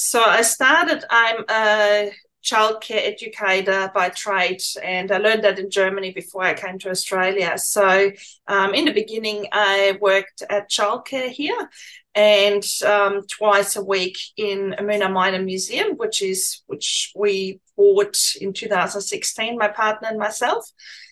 So 0.00 0.22
I 0.22 0.42
started, 0.42 1.04
I'm 1.10 1.44
a 1.50 2.12
childcare 2.44 3.04
educator 3.04 3.90
by 3.92 4.10
trade, 4.10 4.62
and 4.80 5.10
I 5.10 5.18
learned 5.18 5.42
that 5.42 5.58
in 5.58 5.70
Germany 5.70 6.12
before 6.12 6.44
I 6.44 6.54
came 6.54 6.78
to 6.78 6.90
Australia. 6.90 7.58
So 7.58 8.12
um, 8.46 8.74
in 8.74 8.84
the 8.84 8.92
beginning, 8.92 9.48
I 9.50 9.98
worked 10.00 10.44
at 10.48 10.70
childcare 10.70 11.30
here 11.30 11.68
and 12.14 12.62
um, 12.86 13.26
twice 13.26 13.74
a 13.74 13.82
week 13.82 14.16
in 14.36 14.76
Umoona 14.78 15.10
Minor 15.12 15.42
Museum, 15.42 15.96
which 15.96 16.22
is 16.22 16.62
which 16.68 17.10
we 17.16 17.58
bought 17.76 18.16
in 18.40 18.52
2016, 18.52 19.58
my 19.58 19.66
partner 19.66 20.06
and 20.10 20.18
myself. 20.20 20.64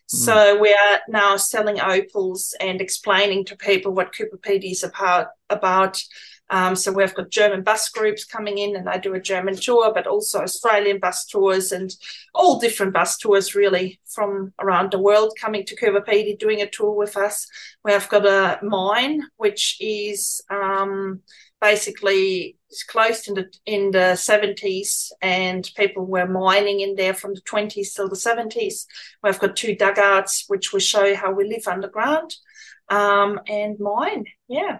So 0.09 0.57
we 0.61 0.73
are 0.73 1.00
now 1.09 1.37
selling 1.37 1.81
opals 1.81 2.55
and 2.61 2.81
explaining 2.81 3.47
to 3.47 3.57
people 3.57 3.93
what 3.93 4.14
Coober 4.14 4.40
Pedy 4.40 4.71
is 4.71 4.85
about. 4.85 5.26
About 5.50 6.00
um, 6.50 6.76
so 6.76 6.93
we've 6.93 7.15
got 7.15 7.31
German 7.31 7.62
bus 7.62 7.88
groups 7.88 8.25
coming 8.25 8.59
in, 8.59 8.76
and 8.76 8.87
they 8.87 8.99
do 8.99 9.15
a 9.15 9.21
German 9.21 9.57
tour, 9.57 9.93
but 9.93 10.07
also 10.07 10.41
Australian 10.41 11.00
bus 11.00 11.26
tours 11.26 11.73
and 11.73 11.93
all 12.35 12.61
different 12.61 12.93
bus 12.93 13.19
tours 13.19 13.55
really 13.55 14.00
from 14.07 14.53
around 14.61 14.93
the 14.93 14.99
world 14.99 15.33
coming 15.41 15.65
to 15.65 15.76
Pedy 15.76 16.38
doing 16.38 16.62
a 16.62 16.71
tour 16.71 16.93
with 16.93 17.17
us. 17.17 17.49
We 17.85 17.93
have 17.93 18.09
got 18.09 18.26
a 18.26 18.65
mine 18.65 19.23
which 19.37 19.76
is 19.81 20.41
um, 20.49 21.21
basically 21.61 22.57
closed 22.88 23.29
in 23.29 23.35
the 23.35 23.47
in 23.65 23.91
the 23.91 24.15
70s 24.15 25.11
and 25.23 25.71
people 25.76 26.05
were 26.05 26.26
mining 26.26 26.81
in 26.81 26.95
there 26.95 27.15
from 27.15 27.33
the 27.33 27.41
20s 27.43 27.95
till 27.95 28.09
the 28.09 28.17
70s 28.17 28.87
we've 29.23 29.38
got 29.38 29.57
two 29.57 29.75
dugouts 29.76 30.45
which 30.49 30.73
will 30.73 30.81
show 30.81 31.15
how 31.15 31.33
we 31.33 31.49
live 31.49 31.67
underground 31.67 32.35
um, 32.91 33.41
and 33.49 33.79
mine. 33.79 34.26
Yeah 34.49 34.79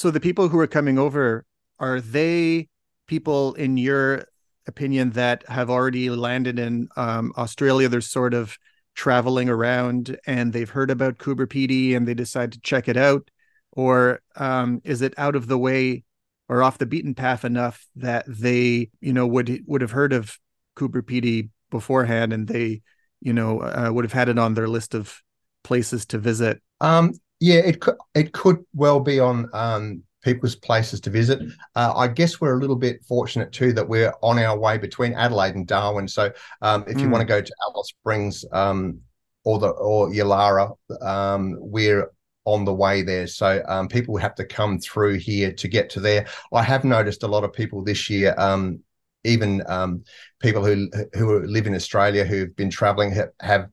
so 0.00 0.10
the 0.10 0.18
people 0.18 0.48
who 0.48 0.58
are 0.58 0.66
coming 0.66 0.98
over 0.98 1.44
are 1.78 2.00
they 2.00 2.66
people 3.06 3.52
in 3.52 3.76
your 3.76 4.24
opinion 4.66 5.10
that 5.10 5.46
have 5.46 5.68
already 5.68 6.08
landed 6.08 6.58
in 6.58 6.88
um, 6.96 7.34
Australia. 7.36 7.86
They're 7.86 8.00
sort 8.00 8.32
of 8.32 8.56
traveling 8.94 9.50
around 9.50 10.16
and 10.26 10.54
they've 10.54 10.70
heard 10.70 10.90
about 10.90 11.18
Coober 11.18 11.46
Pedy 11.46 11.94
and 11.94 12.08
they 12.08 12.14
decide 12.14 12.52
to 12.52 12.60
check 12.60 12.88
it 12.88 12.96
out, 12.96 13.30
or 13.72 14.22
um, 14.36 14.80
is 14.84 15.02
it 15.02 15.12
out 15.18 15.36
of 15.36 15.48
the 15.48 15.58
way 15.58 16.04
or 16.48 16.62
off 16.62 16.78
the 16.78 16.86
beaten 16.86 17.14
path 17.14 17.44
enough 17.44 17.86
that 17.96 18.24
they, 18.26 18.88
you 19.02 19.12
know, 19.12 19.26
would 19.26 19.62
would 19.66 19.82
have 19.82 19.90
heard 19.90 20.14
of 20.14 20.38
Coober 20.76 21.02
Pedy 21.02 21.50
beforehand 21.70 22.32
and 22.32 22.48
they, 22.48 22.80
you 23.20 23.34
know, 23.34 23.60
uh, 23.60 23.90
would 23.92 24.06
have 24.06 24.14
had 24.14 24.30
it 24.30 24.38
on 24.38 24.54
their 24.54 24.66
list 24.66 24.94
of 24.94 25.20
places 25.62 26.06
to 26.06 26.16
visit? 26.16 26.62
Um, 26.80 27.12
yeah, 27.40 27.56
it 27.56 27.80
could 27.80 27.96
it 28.14 28.32
could 28.32 28.58
well 28.74 29.00
be 29.00 29.18
on 29.18 29.48
um, 29.52 30.02
people's 30.22 30.54
places 30.54 31.00
to 31.00 31.10
visit. 31.10 31.40
Uh, 31.74 31.92
I 31.96 32.06
guess 32.06 32.40
we're 32.40 32.56
a 32.56 32.60
little 32.60 32.76
bit 32.76 33.02
fortunate 33.04 33.50
too 33.50 33.72
that 33.72 33.88
we're 33.88 34.12
on 34.22 34.38
our 34.38 34.58
way 34.58 34.76
between 34.78 35.14
Adelaide 35.14 35.54
and 35.54 35.66
Darwin. 35.66 36.06
So 36.06 36.30
um, 36.60 36.84
if 36.86 36.98
you 36.98 37.06
hmm. 37.06 37.12
want 37.12 37.22
to 37.22 37.26
go 37.26 37.40
to 37.40 37.54
Alice 37.66 37.88
Springs 37.88 38.44
um, 38.52 39.00
or 39.44 39.58
the 39.58 39.68
or 39.68 40.10
Yulara, 40.10 40.76
um, 41.00 41.56
we're 41.58 42.10
on 42.44 42.64
the 42.64 42.74
way 42.74 43.02
there. 43.02 43.26
So 43.26 43.62
um, 43.68 43.88
people 43.88 44.16
have 44.18 44.34
to 44.36 44.44
come 44.44 44.78
through 44.78 45.18
here 45.18 45.52
to 45.52 45.68
get 45.68 45.90
to 45.90 46.00
there. 46.00 46.26
I 46.52 46.62
have 46.62 46.84
noticed 46.84 47.22
a 47.22 47.28
lot 47.28 47.44
of 47.44 47.52
people 47.52 47.82
this 47.82 48.10
year. 48.10 48.34
Um, 48.36 48.80
even 49.24 49.62
um, 49.66 50.04
people 50.40 50.64
who 50.64 50.88
who 51.14 51.40
live 51.40 51.66
in 51.66 51.74
Australia 51.74 52.24
who've 52.24 52.54
been 52.56 52.70
traveling 52.70 53.10
have, 53.12 53.30
have 53.40 53.68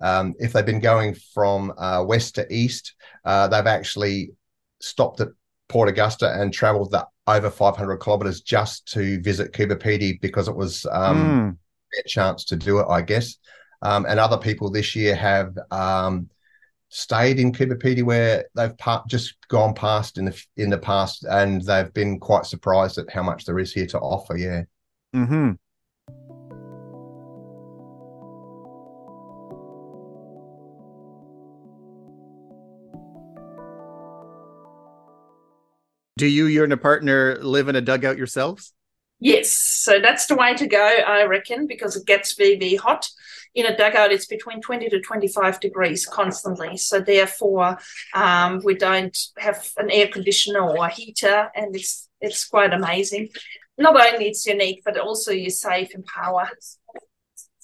if 0.00 0.52
they've 0.52 0.66
been 0.66 0.80
going 0.80 1.14
from 1.34 1.72
uh, 1.76 2.04
west 2.06 2.36
to 2.36 2.52
east, 2.52 2.94
uh, 3.24 3.48
they've 3.48 3.66
actually 3.66 4.32
stopped 4.80 5.20
at 5.20 5.28
Port 5.68 5.88
Augusta 5.88 6.40
and 6.40 6.52
traveled 6.52 6.90
the 6.90 7.06
over 7.26 7.50
500 7.50 7.98
kilometers 7.98 8.40
just 8.40 8.86
to 8.92 9.20
visit 9.20 9.52
Coober 9.52 9.76
Pedy 9.76 10.20
because 10.20 10.48
it 10.48 10.56
was 10.56 10.84
um, 10.90 11.56
mm. 11.96 12.04
a 12.04 12.08
chance 12.08 12.44
to 12.46 12.56
do 12.56 12.80
it, 12.80 12.86
I 12.88 13.02
guess. 13.02 13.36
Um, 13.82 14.04
and 14.06 14.18
other 14.18 14.36
people 14.36 14.70
this 14.70 14.94
year 14.96 15.14
have 15.14 15.56
um, 15.70 16.28
stayed 16.88 17.38
in 17.38 17.52
Coober 17.52 17.80
Pedy 17.80 18.02
where 18.02 18.46
they've 18.54 18.76
pa- 18.76 19.04
just 19.08 19.36
gone 19.48 19.74
past 19.74 20.18
in 20.18 20.26
the 20.26 20.44
in 20.56 20.70
the 20.70 20.78
past, 20.78 21.24
and 21.24 21.62
they've 21.62 21.92
been 21.94 22.18
quite 22.18 22.46
surprised 22.46 22.98
at 22.98 23.10
how 23.10 23.22
much 23.22 23.44
there 23.44 23.58
is 23.58 23.72
here 23.72 23.86
to 23.86 23.98
offer. 23.98 24.36
Yeah. 24.36 24.64
Hmm. 25.14 25.52
Do 36.20 36.26
you, 36.26 36.44
you 36.44 36.64
and 36.64 36.72
a 36.74 36.76
partner 36.76 37.38
live 37.40 37.68
in 37.68 37.76
a 37.76 37.80
dugout 37.80 38.18
yourselves? 38.18 38.74
Yes, 39.20 39.50
so 39.50 40.00
that's 40.00 40.26
the 40.26 40.34
way 40.34 40.52
to 40.52 40.66
go, 40.66 40.84
I 40.84 41.24
reckon, 41.24 41.66
because 41.66 41.96
it 41.96 42.06
gets 42.06 42.34
very 42.34 42.76
hot. 42.76 43.08
In 43.54 43.64
a 43.64 43.74
dugout, 43.74 44.12
it's 44.12 44.26
between 44.26 44.60
20 44.60 44.90
to 44.90 45.00
25 45.00 45.60
degrees 45.60 46.04
constantly. 46.04 46.76
So, 46.76 47.00
therefore, 47.00 47.78
um, 48.14 48.60
we 48.62 48.74
don't 48.74 49.16
have 49.38 49.66
an 49.78 49.90
air 49.90 50.08
conditioner 50.08 50.60
or 50.60 50.84
a 50.84 50.90
heater, 50.90 51.50
and 51.54 51.74
it's, 51.74 52.06
it's 52.20 52.46
quite 52.46 52.74
amazing. 52.74 53.30
Not 53.78 53.98
only 53.98 54.28
it's 54.28 54.44
unique, 54.44 54.82
but 54.84 54.98
also 54.98 55.32
you're 55.32 55.48
safe 55.48 55.94
in 55.94 56.02
power. 56.02 56.50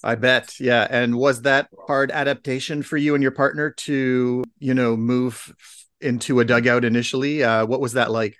I 0.03 0.15
bet. 0.15 0.59
Yeah. 0.59 0.87
And 0.89 1.15
was 1.15 1.43
that 1.43 1.69
hard 1.85 2.09
adaptation 2.09 2.81
for 2.81 2.97
you 2.97 3.13
and 3.13 3.21
your 3.21 3.31
partner 3.31 3.69
to, 3.69 4.43
you 4.57 4.73
know, 4.73 4.97
move 4.97 5.53
into 6.01 6.39
a 6.39 6.45
dugout 6.45 6.85
initially? 6.85 7.43
Uh, 7.43 7.67
what 7.67 7.81
was 7.81 7.93
that 7.93 8.09
like? 8.09 8.35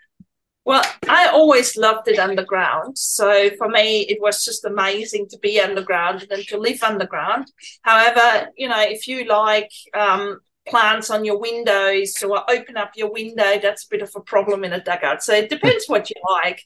Well, 0.67 0.83
I 1.07 1.29
always 1.29 1.77
loved 1.77 2.09
it 2.09 2.19
underground. 2.19 2.97
So 2.97 3.51
for 3.51 3.69
me, 3.69 4.01
it 4.01 4.19
was 4.19 4.43
just 4.43 4.65
amazing 4.65 5.29
to 5.29 5.39
be 5.39 5.61
underground 5.61 6.27
and 6.29 6.45
to 6.47 6.57
live 6.57 6.83
underground. 6.83 7.49
However, 7.83 8.49
you 8.57 8.67
know, 8.67 8.81
if 8.81 9.07
you 9.07 9.23
like 9.29 9.71
um, 9.93 10.41
plants 10.67 11.09
on 11.09 11.23
your 11.23 11.39
windows 11.39 12.21
or 12.21 12.43
open 12.51 12.75
up 12.75 12.91
your 12.97 13.13
window, 13.13 13.57
that's 13.61 13.85
a 13.85 13.89
bit 13.89 14.01
of 14.01 14.11
a 14.13 14.19
problem 14.19 14.65
in 14.65 14.73
a 14.73 14.83
dugout. 14.83 15.23
So 15.23 15.33
it 15.35 15.49
depends 15.49 15.85
what 15.87 16.09
you 16.09 16.17
like. 16.43 16.61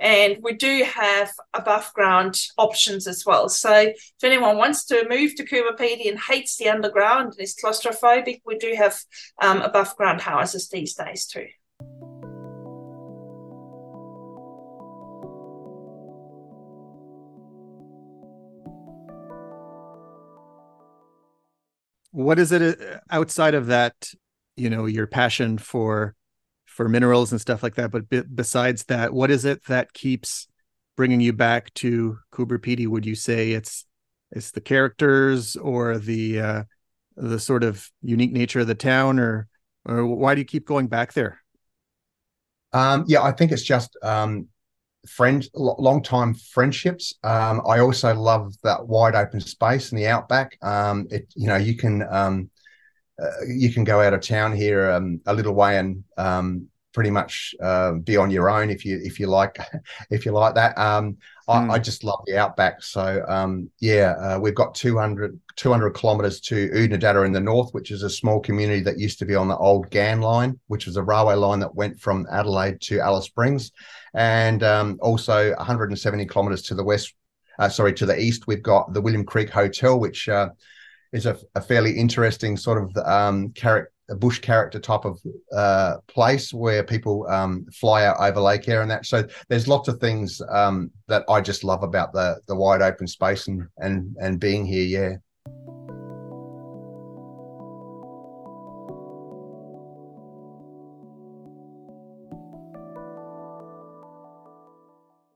And 0.00 0.38
we 0.42 0.54
do 0.54 0.82
have 0.82 1.30
above 1.54 1.92
ground 1.94 2.42
options 2.58 3.06
as 3.06 3.24
well. 3.24 3.48
So 3.48 3.72
if 3.72 4.24
anyone 4.24 4.58
wants 4.58 4.84
to 4.86 5.06
move 5.08 5.36
to 5.36 5.44
Coober 5.44 5.78
Pedy 5.78 6.08
and 6.08 6.18
hates 6.18 6.56
the 6.56 6.70
underground 6.70 7.34
and 7.34 7.40
is 7.40 7.54
claustrophobic, 7.54 8.40
we 8.44 8.58
do 8.58 8.74
have 8.76 8.98
um, 9.40 9.62
above 9.62 9.94
ground 9.96 10.22
houses 10.22 10.68
these 10.68 10.94
days 10.94 11.24
too. 11.24 11.46
What 22.14 22.38
is 22.38 22.52
it 22.52 22.80
uh, 22.80 22.98
outside 23.10 23.54
of 23.54 23.66
that 23.66 24.12
you 24.56 24.70
know 24.70 24.86
your 24.86 25.06
passion 25.06 25.58
for 25.58 26.14
for 26.64 26.88
minerals 26.88 27.32
and 27.32 27.40
stuff 27.40 27.60
like 27.60 27.74
that 27.74 27.90
but 27.90 28.08
b- 28.08 28.22
besides 28.32 28.84
that 28.84 29.12
what 29.12 29.32
is 29.32 29.44
it 29.44 29.64
that 29.64 29.92
keeps 29.92 30.46
bringing 30.96 31.20
you 31.20 31.32
back 31.32 31.74
to 31.74 32.16
Coober 32.32 32.58
Pedy 32.58 32.86
would 32.86 33.04
you 33.04 33.16
say 33.16 33.50
it's 33.50 33.84
it's 34.30 34.52
the 34.52 34.60
characters 34.60 35.56
or 35.56 35.98
the 35.98 36.38
uh 36.38 36.62
the 37.16 37.40
sort 37.40 37.64
of 37.64 37.90
unique 38.00 38.32
nature 38.32 38.60
of 38.60 38.68
the 38.68 38.76
town 38.76 39.18
or 39.18 39.48
or 39.84 40.06
why 40.06 40.36
do 40.36 40.40
you 40.40 40.44
keep 40.44 40.66
going 40.68 40.86
back 40.86 41.14
there? 41.14 41.40
Um 42.72 43.04
yeah 43.08 43.22
i 43.22 43.32
think 43.32 43.50
it's 43.50 43.62
just 43.62 43.96
um 44.04 44.46
friend 45.06 45.46
long 45.54 46.02
time 46.02 46.34
friendships. 46.34 47.14
Um, 47.22 47.62
i 47.66 47.78
also 47.78 48.14
love 48.14 48.54
that 48.62 48.86
wide 48.86 49.14
open 49.14 49.40
space 49.40 49.92
in 49.92 49.96
the 49.96 50.06
outback. 50.06 50.58
Um, 50.62 51.06
it 51.10 51.32
you 51.34 51.46
know 51.46 51.56
you 51.56 51.76
can 51.76 52.02
um, 52.10 52.50
uh, 53.20 53.44
you 53.46 53.72
can 53.72 53.84
go 53.84 54.00
out 54.00 54.14
of 54.14 54.20
town 54.20 54.52
here 54.52 54.90
um, 54.90 55.20
a 55.26 55.34
little 55.34 55.54
way 55.54 55.78
and 55.78 56.04
um, 56.16 56.68
pretty 56.94 57.10
much 57.10 57.54
uh, 57.62 57.92
be 57.92 58.16
on 58.16 58.30
your 58.30 58.48
own 58.48 58.70
if 58.70 58.84
you 58.84 58.98
if 59.02 59.20
you 59.20 59.26
like 59.26 59.58
if 60.10 60.24
you 60.24 60.32
like 60.32 60.54
that 60.54 60.76
mm. 60.76 61.16
I, 61.46 61.68
I, 61.74 61.78
just 61.78 62.04
love 62.04 62.20
the 62.26 62.38
outback 62.38 62.82
so 62.82 63.66
yeah 63.80 64.12
uh, 64.12 64.38
we've 64.40 64.54
got 64.54 64.74
200 64.74 65.38
200 65.56 65.90
kilometers 65.90 66.40
to 66.40 66.70
Oodnadatta 66.70 67.26
in 67.26 67.32
the 67.32 67.40
north 67.40 67.74
which 67.74 67.90
is 67.90 68.02
a 68.02 68.08
small 68.08 68.40
community 68.40 68.80
that 68.80 68.98
used 68.98 69.18
to 69.18 69.26
be 69.26 69.34
on 69.34 69.48
the 69.48 69.56
old 69.58 69.90
Ghan 69.90 70.22
line 70.22 70.58
which 70.68 70.86
was 70.86 70.96
a 70.96 71.02
railway 71.02 71.34
line 71.34 71.60
that 71.60 71.74
went 71.74 72.00
from 72.00 72.26
Adelaide 72.30 72.80
to 72.82 73.00
Alice 73.00 73.26
Springs 73.26 73.72
and 74.14 74.62
um, 74.62 74.98
also 75.02 75.54
170 75.56 76.24
kilometers 76.26 76.62
to 76.62 76.74
the 76.74 76.84
west, 76.84 77.14
uh, 77.58 77.68
sorry, 77.68 77.92
to 77.94 78.06
the 78.06 78.18
east, 78.18 78.46
we've 78.46 78.62
got 78.62 78.92
the 78.94 79.00
William 79.00 79.24
Creek 79.24 79.50
Hotel, 79.50 79.98
which 79.98 80.28
uh, 80.28 80.50
is 81.12 81.26
a, 81.26 81.36
a, 81.56 81.60
fairly 81.60 81.92
interesting 81.92 82.56
sort 82.56 82.82
of 82.82 82.96
um, 83.04 83.50
character. 83.50 83.90
A 84.10 84.14
bush 84.14 84.38
character 84.38 84.78
type 84.78 85.04
of 85.04 85.18
uh, 85.56 85.96
place 86.08 86.52
where 86.52 86.84
people 86.84 87.26
um, 87.28 87.66
fly 87.72 88.04
out 88.04 88.20
over 88.20 88.40
Lake 88.40 88.68
Eyre 88.68 88.82
and 88.82 88.90
that. 88.90 89.06
So 89.06 89.26
there's 89.48 89.66
lots 89.66 89.88
of 89.88 89.98
things 89.98 90.42
um, 90.50 90.90
that 91.08 91.24
I 91.28 91.40
just 91.40 91.64
love 91.64 91.82
about 91.82 92.12
the 92.12 92.38
the 92.46 92.54
wide 92.54 92.82
open 92.82 93.06
space 93.06 93.48
and 93.48 93.66
and 93.78 94.14
and 94.20 94.38
being 94.38 94.66
here. 94.66 94.84
Yeah. 94.84 95.16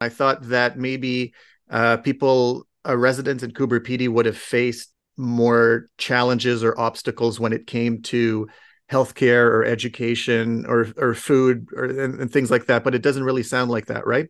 I 0.00 0.08
thought 0.08 0.48
that 0.48 0.78
maybe 0.78 1.34
uh, 1.70 1.98
people, 1.98 2.66
uh, 2.86 2.96
residents 2.96 3.42
in 3.42 3.50
Coober 3.50 3.80
Pedy 3.80 4.08
would 4.08 4.26
have 4.26 4.38
faced 4.38 4.92
more 5.18 5.86
challenges 5.98 6.64
or 6.64 6.78
obstacles 6.78 7.38
when 7.38 7.52
it 7.52 7.66
came 7.66 8.02
to 8.02 8.48
healthcare 8.90 9.44
or 9.46 9.64
education 9.64 10.64
or 10.66 10.88
or 10.96 11.14
food 11.14 11.68
or 11.76 11.84
and, 11.84 12.20
and 12.20 12.32
things 12.32 12.50
like 12.50 12.66
that, 12.66 12.84
but 12.84 12.94
it 12.94 13.02
doesn't 13.02 13.24
really 13.24 13.42
sound 13.42 13.70
like 13.70 13.86
that, 13.86 14.06
right? 14.06 14.28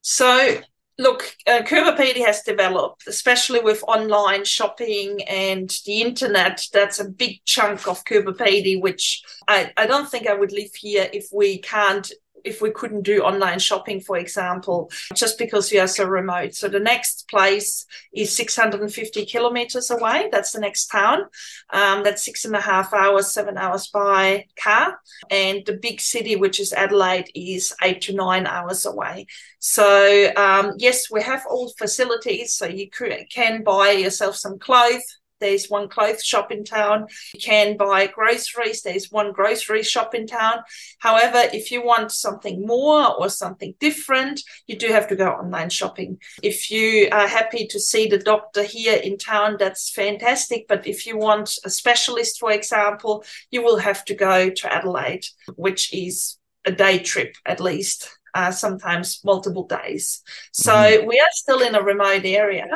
So 0.00 0.60
look, 0.98 1.36
uh, 1.46 1.62
has 1.66 2.42
developed, 2.42 3.06
especially 3.06 3.60
with 3.60 3.84
online 3.86 4.44
shopping 4.44 5.22
and 5.24 5.68
the 5.84 6.00
internet. 6.00 6.64
That's 6.72 7.00
a 7.00 7.08
big 7.08 7.44
chunk 7.44 7.86
of 7.86 8.04
Pedy, 8.04 8.80
which 8.80 9.22
I, 9.46 9.72
I 9.76 9.86
don't 9.86 10.08
think 10.08 10.26
I 10.26 10.34
would 10.34 10.52
live 10.52 10.74
here 10.74 11.08
if 11.12 11.26
we 11.32 11.58
can't 11.58 12.10
if 12.46 12.62
we 12.62 12.70
couldn't 12.70 13.02
do 13.02 13.22
online 13.22 13.58
shopping, 13.58 14.00
for 14.00 14.16
example, 14.16 14.90
just 15.14 15.38
because 15.38 15.70
we 15.70 15.78
are 15.78 15.86
so 15.86 16.04
remote. 16.04 16.54
So 16.54 16.68
the 16.68 16.80
next 16.80 17.28
place 17.28 17.84
is 18.14 18.34
650 18.34 19.26
kilometers 19.26 19.90
away. 19.90 20.28
That's 20.30 20.52
the 20.52 20.60
next 20.60 20.86
town. 20.86 21.24
Um, 21.70 22.04
that's 22.04 22.24
six 22.24 22.44
and 22.44 22.54
a 22.54 22.60
half 22.60 22.94
hours, 22.94 23.32
seven 23.32 23.58
hours 23.58 23.88
by 23.88 24.46
car. 24.62 24.98
And 25.30 25.66
the 25.66 25.74
big 25.74 26.00
city, 26.00 26.36
which 26.36 26.60
is 26.60 26.72
Adelaide, 26.72 27.30
is 27.34 27.74
eight 27.82 28.02
to 28.02 28.14
nine 28.14 28.46
hours 28.46 28.86
away. 28.86 29.26
So 29.58 30.32
um, 30.36 30.72
yes, 30.78 31.10
we 31.10 31.22
have 31.22 31.44
all 31.50 31.72
facilities. 31.76 32.54
So 32.54 32.66
you 32.66 32.88
can 32.90 33.64
buy 33.64 33.90
yourself 33.90 34.36
some 34.36 34.58
clothes 34.58 35.18
there's 35.40 35.68
one 35.68 35.88
clothes 35.88 36.24
shop 36.24 36.50
in 36.50 36.64
town. 36.64 37.06
You 37.34 37.40
can 37.40 37.76
buy 37.76 38.06
groceries. 38.06 38.82
There's 38.82 39.10
one 39.10 39.32
grocery 39.32 39.82
shop 39.82 40.14
in 40.14 40.26
town. 40.26 40.58
However, 40.98 41.42
if 41.52 41.70
you 41.70 41.84
want 41.84 42.12
something 42.12 42.66
more 42.66 43.14
or 43.14 43.28
something 43.28 43.74
different, 43.80 44.42
you 44.66 44.76
do 44.76 44.88
have 44.88 45.08
to 45.08 45.16
go 45.16 45.28
online 45.28 45.70
shopping. 45.70 46.18
If 46.42 46.70
you 46.70 47.08
are 47.12 47.28
happy 47.28 47.66
to 47.68 47.80
see 47.80 48.08
the 48.08 48.18
doctor 48.18 48.62
here 48.62 48.96
in 48.96 49.18
town, 49.18 49.56
that's 49.58 49.90
fantastic. 49.90 50.66
But 50.68 50.86
if 50.86 51.06
you 51.06 51.18
want 51.18 51.58
a 51.64 51.70
specialist, 51.70 52.38
for 52.40 52.52
example, 52.52 53.24
you 53.50 53.62
will 53.62 53.78
have 53.78 54.04
to 54.06 54.14
go 54.14 54.50
to 54.50 54.72
Adelaide, 54.72 55.26
which 55.56 55.92
is 55.92 56.38
a 56.64 56.72
day 56.72 56.98
trip 56.98 57.36
at 57.44 57.60
least. 57.60 58.10
Uh, 58.34 58.50
sometimes 58.50 59.22
multiple 59.24 59.66
days. 59.66 60.20
So 60.52 60.70
mm-hmm. 60.74 61.06
we 61.06 61.18
are 61.18 61.32
still 61.32 61.60
in 61.60 61.74
a 61.74 61.82
remote 61.82 62.26
area, 62.26 62.66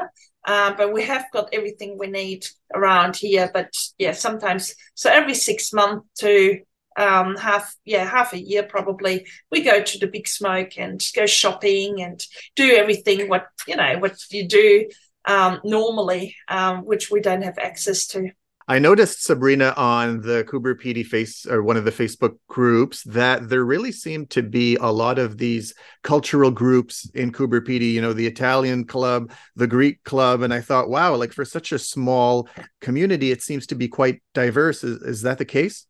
uh, 0.47 0.75
but 0.77 0.93
we 0.93 1.03
have 1.05 1.27
got 1.33 1.49
everything 1.53 1.99
we 1.99 2.07
need 2.07 2.47
around 2.75 3.17
here. 3.17 3.51
But 3.53 3.73
yeah, 3.99 4.13
sometimes 4.13 4.75
so 4.95 5.11
every 5.11 5.35
six 5.35 5.73
months 5.73 6.07
to 6.21 6.61
um, 6.97 7.37
half 7.37 7.75
yeah 7.85 8.05
half 8.05 8.33
a 8.33 8.41
year 8.41 8.65
probably 8.65 9.27
we 9.51 9.63
go 9.63 9.81
to 9.81 9.99
the 9.99 10.09
big 10.09 10.27
smoke 10.27 10.77
and 10.77 11.01
go 11.15 11.25
shopping 11.25 12.03
and 12.03 12.23
do 12.57 12.75
everything 12.75 13.29
what 13.29 13.47
you 13.69 13.77
know 13.77 13.99
what 14.01 14.17
you 14.31 14.49
do 14.49 14.89
um, 15.27 15.61
normally, 15.65 16.37
um, 16.49 16.85
which 16.85 17.11
we 17.11 17.21
don't 17.21 17.43
have 17.43 17.59
access 17.59 18.07
to. 18.09 18.31
I 18.71 18.79
noticed 18.79 19.25
Sabrina 19.25 19.75
on 19.77 20.21
the 20.21 20.45
Coober 20.45 20.81
Pedy 20.81 21.05
face 21.05 21.45
or 21.45 21.61
one 21.61 21.77
of 21.77 21.85
the 21.85 21.91
Facebook 21.91 22.37
groups 22.47 23.03
that 23.03 23.49
there 23.49 23.65
really 23.65 23.91
seemed 23.91 24.31
to 24.31 24.45
be 24.45 24.77
a 24.77 24.93
lot 24.93 25.19
of 25.19 25.39
these 25.39 25.75
cultural 26.05 26.53
groups 26.53 27.11
in 27.13 27.33
Coober 27.33 27.67
Pedy, 27.67 27.93
you 27.93 28.01
know, 28.01 28.13
the 28.13 28.29
Italian 28.29 28.85
club, 28.85 29.33
the 29.57 29.67
Greek 29.67 30.05
club. 30.05 30.43
And 30.43 30.55
I 30.55 30.61
thought, 30.61 30.89
wow, 30.89 31.17
like 31.17 31.33
for 31.33 31.45
such 31.45 31.73
a 31.73 31.81
small 31.81 32.49
community, 32.81 33.33
it 33.33 33.43
seems 33.43 33.67
to 33.67 33.75
be 33.75 33.89
quite 33.89 34.23
diverse. 34.35 34.85
Is, 34.85 35.03
is 35.03 35.23
that 35.23 35.39
the 35.39 35.45
case? 35.45 35.89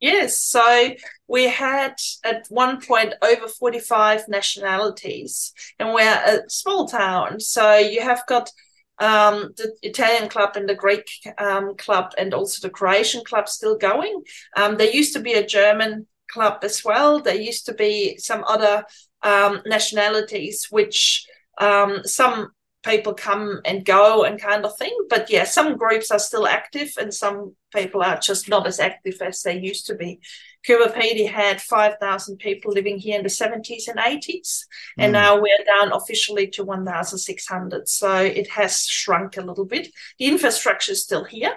Yes. 0.00 0.42
So 0.42 0.94
we 1.28 1.44
had 1.44 1.94
at 2.24 2.46
one 2.48 2.80
point 2.80 3.14
over 3.22 3.46
45 3.46 4.26
nationalities, 4.26 5.52
and 5.78 5.94
we're 5.94 6.02
a 6.02 6.50
small 6.50 6.88
town. 6.88 7.38
So 7.38 7.76
you 7.76 8.00
have 8.00 8.24
got 8.26 8.50
um, 8.98 9.52
the 9.56 9.74
Italian 9.82 10.28
club 10.28 10.56
and 10.56 10.68
the 10.68 10.74
Greek 10.74 11.06
um, 11.38 11.76
club 11.76 12.12
and 12.16 12.32
also 12.32 12.66
the 12.66 12.72
Croatian 12.72 13.24
club 13.24 13.48
still 13.48 13.76
going. 13.76 14.22
Um, 14.56 14.76
there 14.76 14.90
used 14.90 15.12
to 15.14 15.20
be 15.20 15.34
a 15.34 15.46
German 15.46 16.06
club 16.30 16.58
as 16.62 16.84
well. 16.84 17.20
There 17.20 17.34
used 17.34 17.66
to 17.66 17.74
be 17.74 18.16
some 18.18 18.44
other 18.46 18.84
um, 19.22 19.62
nationalities, 19.66 20.66
which 20.70 21.26
um, 21.58 22.00
some 22.04 22.50
people 22.84 23.14
come 23.14 23.60
and 23.64 23.84
go 23.84 24.24
and 24.24 24.40
kind 24.40 24.64
of 24.64 24.76
thing. 24.76 24.96
But 25.10 25.28
yeah, 25.30 25.44
some 25.44 25.76
groups 25.76 26.10
are 26.10 26.18
still 26.18 26.46
active 26.46 26.92
and 26.98 27.12
some 27.12 27.56
people 27.74 28.02
are 28.02 28.18
just 28.18 28.48
not 28.48 28.66
as 28.66 28.78
active 28.78 29.20
as 29.20 29.42
they 29.42 29.58
used 29.58 29.86
to 29.86 29.94
be. 29.94 30.20
Coober 30.66 30.92
Pedy 30.92 31.28
had 31.28 31.60
5,000 31.62 32.38
people 32.38 32.72
living 32.72 32.98
here 32.98 33.16
in 33.16 33.22
the 33.22 33.28
70s 33.28 33.86
and 33.86 33.98
80s, 33.98 34.64
and 34.98 35.10
mm. 35.10 35.12
now 35.12 35.40
we're 35.40 35.64
down 35.64 35.92
officially 35.92 36.48
to 36.48 36.64
1,600. 36.64 37.88
So 37.88 38.16
it 38.16 38.50
has 38.50 38.80
shrunk 38.80 39.36
a 39.36 39.42
little 39.42 39.64
bit. 39.64 39.88
The 40.18 40.26
infrastructure 40.26 40.92
is 40.92 41.04
still 41.04 41.24
here, 41.24 41.54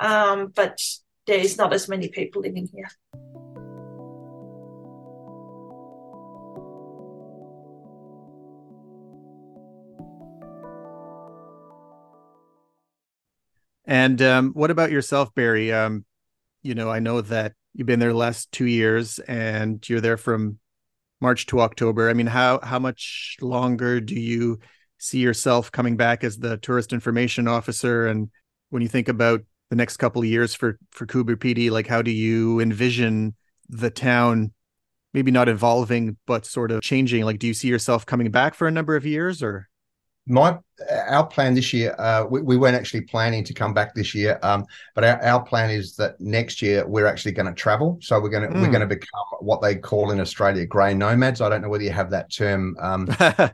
um, 0.00 0.52
but 0.54 0.80
there 1.26 1.40
is 1.40 1.58
not 1.58 1.72
as 1.72 1.88
many 1.88 2.08
people 2.08 2.42
living 2.42 2.68
here. 2.72 2.88
And 13.84 14.22
um, 14.22 14.52
what 14.52 14.70
about 14.70 14.92
yourself, 14.92 15.34
Barry? 15.34 15.72
Um, 15.72 16.04
you 16.62 16.76
know, 16.76 16.88
I 16.88 17.00
know 17.00 17.20
that 17.22 17.54
you've 17.74 17.86
been 17.86 18.00
there 18.00 18.12
the 18.12 18.18
last 18.18 18.52
two 18.52 18.66
years, 18.66 19.18
and 19.20 19.86
you're 19.88 20.00
there 20.00 20.16
from 20.16 20.58
March 21.20 21.46
to 21.46 21.60
October. 21.60 22.10
I 22.10 22.14
mean, 22.14 22.26
how 22.26 22.60
how 22.62 22.78
much 22.78 23.36
longer 23.40 24.00
do 24.00 24.14
you 24.14 24.58
see 24.98 25.18
yourself 25.18 25.72
coming 25.72 25.96
back 25.96 26.24
as 26.24 26.38
the 26.38 26.56
tourist 26.58 26.92
information 26.92 27.48
officer? 27.48 28.06
And 28.06 28.30
when 28.70 28.82
you 28.82 28.88
think 28.88 29.08
about 29.08 29.42
the 29.70 29.76
next 29.76 29.96
couple 29.96 30.22
of 30.22 30.28
years 30.28 30.54
for 30.54 30.78
for 30.90 31.06
Coober 31.06 31.36
Pedy, 31.36 31.70
like 31.70 31.86
how 31.86 32.02
do 32.02 32.10
you 32.10 32.60
envision 32.60 33.34
the 33.68 33.90
town? 33.90 34.52
Maybe 35.14 35.30
not 35.30 35.48
evolving, 35.48 36.16
but 36.26 36.46
sort 36.46 36.70
of 36.70 36.80
changing. 36.80 37.24
Like, 37.24 37.38
do 37.38 37.46
you 37.46 37.52
see 37.52 37.68
yourself 37.68 38.06
coming 38.06 38.30
back 38.30 38.54
for 38.54 38.66
a 38.66 38.70
number 38.70 38.96
of 38.96 39.04
years, 39.04 39.42
or? 39.42 39.68
My 40.26 40.56
our 41.08 41.26
plan 41.26 41.54
this 41.54 41.72
year 41.72 41.94
uh, 41.98 42.24
we, 42.28 42.40
we, 42.40 42.56
weren't 42.56 42.76
actually 42.76 43.00
planning 43.00 43.42
to 43.42 43.52
come 43.52 43.74
back 43.74 43.94
this 43.94 44.14
year 44.14 44.38
um, 44.42 44.64
but 44.94 45.04
our, 45.04 45.22
our 45.22 45.42
plan 45.42 45.70
is 45.70 45.96
that 45.96 46.20
next 46.20 46.62
year 46.62 46.86
we're 46.86 47.06
actually 47.06 47.32
going 47.32 47.46
to 47.46 47.54
travel 47.54 47.98
so 48.00 48.20
we're 48.20 48.28
going 48.28 48.42
to 48.42 48.48
mm. 48.48 48.60
we're 48.60 48.66
hmm. 48.66 48.72
going 48.72 48.80
to 48.80 48.86
become 48.86 49.20
what 49.40 49.60
they 49.60 49.74
call 49.74 50.10
in 50.10 50.20
australia 50.20 50.64
grey 50.64 50.94
nomads 50.94 51.40
i 51.40 51.48
don't 51.48 51.62
know 51.62 51.68
whether 51.68 51.84
you 51.84 51.90
have 51.90 52.10
that 52.10 52.30
term 52.32 52.76
um, 52.80 53.08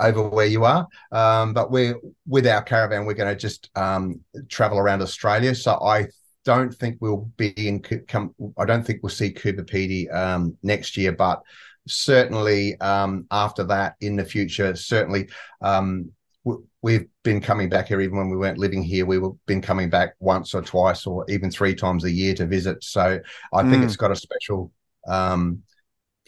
over 0.00 0.28
where 0.28 0.46
you 0.46 0.64
are 0.64 0.86
um, 1.12 1.52
but 1.52 1.70
we're 1.70 1.96
with 2.26 2.46
our 2.46 2.62
caravan 2.62 3.04
we're 3.04 3.14
going 3.14 3.32
to 3.32 3.40
just 3.40 3.70
um, 3.76 4.20
travel 4.48 4.78
around 4.78 5.02
australia 5.02 5.54
so 5.54 5.74
i 5.82 6.06
don't 6.44 6.74
think 6.74 6.96
we'll 7.00 7.30
be 7.36 7.50
in 7.68 7.80
come 7.80 8.34
i 8.58 8.64
don't 8.64 8.84
think 8.84 9.00
we'll 9.02 9.10
see 9.10 9.32
Coober 9.32 9.64
Pedy 9.64 10.12
um, 10.12 10.56
next 10.64 10.96
year 10.96 11.12
but 11.12 11.42
certainly 11.86 12.80
um, 12.80 13.26
after 13.30 13.64
that 13.64 13.96
in 14.00 14.16
the 14.16 14.24
future, 14.24 14.74
certainly 14.76 15.28
um, 15.60 16.10
w- 16.44 16.64
we've 16.82 17.08
been 17.22 17.40
coming 17.40 17.68
back 17.68 17.88
here 17.88 18.00
even 18.00 18.16
when 18.16 18.30
we 18.30 18.36
weren't 18.36 18.58
living 18.58 18.82
here. 18.82 19.06
We've 19.06 19.22
been 19.46 19.62
coming 19.62 19.90
back 19.90 20.14
once 20.20 20.54
or 20.54 20.62
twice 20.62 21.06
or 21.06 21.24
even 21.28 21.50
three 21.50 21.74
times 21.74 22.04
a 22.04 22.10
year 22.10 22.34
to 22.34 22.46
visit. 22.46 22.82
So 22.84 23.20
I 23.52 23.62
think 23.62 23.82
mm. 23.82 23.84
it's 23.84 23.96
got 23.96 24.10
a 24.10 24.16
special 24.16 24.72
um, 25.06 25.62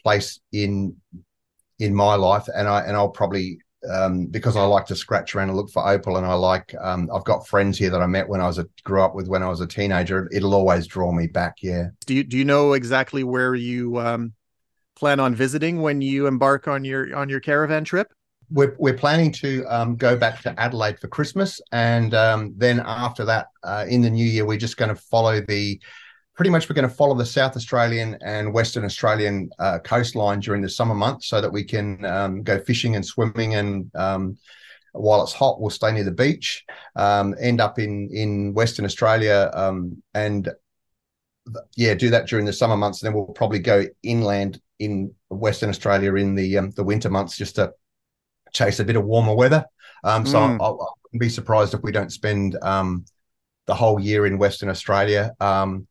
place 0.02 0.40
in 0.52 0.96
in 1.78 1.94
my 1.94 2.14
life, 2.14 2.46
and 2.54 2.68
I 2.68 2.80
and 2.80 2.96
I'll 2.96 3.08
probably. 3.08 3.58
Um, 3.86 4.28
because 4.28 4.56
I 4.56 4.64
like 4.64 4.86
to 4.86 4.96
scratch 4.96 5.34
around 5.34 5.50
and 5.50 5.58
look 5.58 5.68
for 5.70 5.86
opal, 5.86 6.16
and 6.16 6.24
I 6.24 6.32
like 6.32 6.74
um, 6.80 7.10
I've 7.14 7.24
got 7.24 7.46
friends 7.46 7.76
here 7.76 7.90
that 7.90 8.00
I 8.00 8.06
met 8.06 8.26
when 8.26 8.40
I 8.40 8.46
was 8.46 8.56
a 8.56 8.66
grew 8.82 9.02
up 9.02 9.14
with 9.14 9.28
when 9.28 9.42
I 9.42 9.48
was 9.50 9.60
a 9.60 9.66
teenager. 9.66 10.26
It'll 10.32 10.54
always 10.54 10.86
draw 10.86 11.12
me 11.12 11.26
back. 11.26 11.56
Yeah. 11.60 11.88
Do 12.06 12.14
you 12.14 12.24
do 12.24 12.38
you 12.38 12.46
know 12.46 12.72
exactly 12.72 13.24
where 13.24 13.54
you 13.54 13.98
um, 14.00 14.32
plan 14.96 15.20
on 15.20 15.35
visiting 15.35 15.80
when 15.80 16.00
you 16.00 16.26
embark 16.26 16.68
on 16.68 16.85
your 16.85 17.14
on 17.16 17.28
your 17.28 17.40
caravan 17.40 17.85
trip? 17.85 18.12
We're, 18.50 18.76
we're 18.78 18.96
planning 18.96 19.33
to 19.33 19.64
um, 19.64 19.96
go 19.96 20.16
back 20.16 20.42
to 20.42 20.61
Adelaide 20.61 20.98
for 21.00 21.09
Christmas, 21.09 21.61
and 21.72 22.14
um, 22.14 22.54
then 22.57 22.83
after 22.85 23.24
that, 23.24 23.48
uh, 23.62 23.87
in 23.88 24.02
the 24.02 24.11
new 24.11 24.26
year, 24.26 24.44
we're 24.44 24.59
just 24.59 24.76
going 24.76 24.90
to 24.90 24.94
follow 24.94 25.40
the 25.40 25.80
pretty 26.35 26.50
much 26.50 26.68
we're 26.68 26.74
going 26.74 26.88
to 26.88 26.94
follow 26.94 27.14
the 27.14 27.24
South 27.24 27.57
Australian 27.57 28.18
and 28.22 28.52
Western 28.52 28.85
Australian 28.85 29.48
uh, 29.59 29.78
coastline 29.78 30.40
during 30.40 30.61
the 30.61 30.68
summer 30.68 30.94
months, 30.94 31.26
so 31.28 31.40
that 31.40 31.50
we 31.50 31.64
can 31.64 32.04
um, 32.04 32.42
go 32.42 32.59
fishing 32.59 32.96
and 32.96 33.04
swimming 33.07 33.54
and 33.54 33.90
um, 33.94 34.37
while 34.94 35.22
it's 35.22 35.33
hot, 35.33 35.61
we'll 35.61 35.70
stay 35.70 35.90
near 35.90 36.04
the 36.04 36.12
beach, 36.12 36.64
um, 36.94 37.35
end 37.40 37.61
up 37.61 37.78
in 37.78 38.09
in 38.12 38.54
Western 38.54 38.85
Australia, 38.85 39.50
um, 39.52 40.02
and 40.14 40.50
yeah, 41.76 41.94
do 41.94 42.11
that 42.11 42.28
during 42.28 42.46
the 42.46 42.52
summer 42.52 42.76
months. 42.76 43.02
And 43.02 43.09
then 43.09 43.14
we'll 43.14 43.35
probably 43.35 43.59
go 43.59 43.85
inland 44.02 44.61
in 44.78 45.14
Western 45.28 45.70
Australia 45.70 46.14
in 46.14 46.34
the 46.34 46.58
um, 46.58 46.70
the 46.72 46.84
winter 46.84 47.10
months 47.10 47.37
just 47.37 47.56
to 47.56 47.72
chase 48.52 48.80
a 48.80 48.84
bit 48.84 48.96
of 48.96 49.04
warmer 49.04 49.34
weather. 49.34 49.64
Um, 50.02 50.26
so 50.26 50.38
mm. 50.38 50.58
I'll, 50.60 50.80
I'll, 50.80 50.98
be 51.16 51.28
surprised 51.28 51.74
if 51.74 51.82
we 51.82 51.92
don't 51.92 52.10
spend 52.10 52.58
um, 52.62 53.04
the 53.66 53.74
whole 53.74 54.00
year 54.00 54.26
in 54.26 54.37
Western 54.37 54.68
Australia, 54.68 55.32
um, 55.38 55.87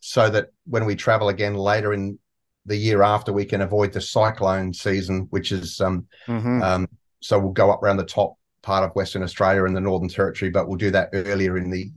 so 0.00 0.28
that 0.28 0.48
when 0.66 0.84
we 0.84 0.94
travel 0.94 1.30
again 1.30 1.54
later 1.54 1.94
in 1.94 2.18
the 2.66 2.76
year 2.76 3.02
after, 3.02 3.32
we 3.32 3.46
can 3.46 3.62
avoid 3.62 3.94
the 3.94 4.00
cyclone 4.00 4.74
season, 4.74 5.26
which 5.30 5.52
is 5.52 5.80
um, 5.80 6.06
mm-hmm. 6.26 6.62
Um, 6.62 6.88
so 7.20 7.38
we'll 7.38 7.52
go 7.52 7.70
up 7.70 7.82
around 7.82 7.96
the 7.96 8.04
top 8.04 8.34
part 8.60 8.84
of 8.84 8.94
Western 8.94 9.22
Australia 9.22 9.64
and 9.64 9.74
the 9.74 9.80
Northern 9.80 10.08
Territory, 10.08 10.50
but 10.50 10.68
we'll 10.68 10.76
do 10.76 10.90
that 10.90 11.08
earlier 11.14 11.56
in 11.56 11.70
the 11.70 11.90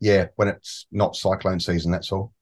yeah 0.00 0.26
when 0.36 0.48
it's 0.48 0.86
not 0.90 1.14
cyclone 1.14 1.60
season. 1.60 1.92
That's 1.92 2.10
all. 2.10 2.32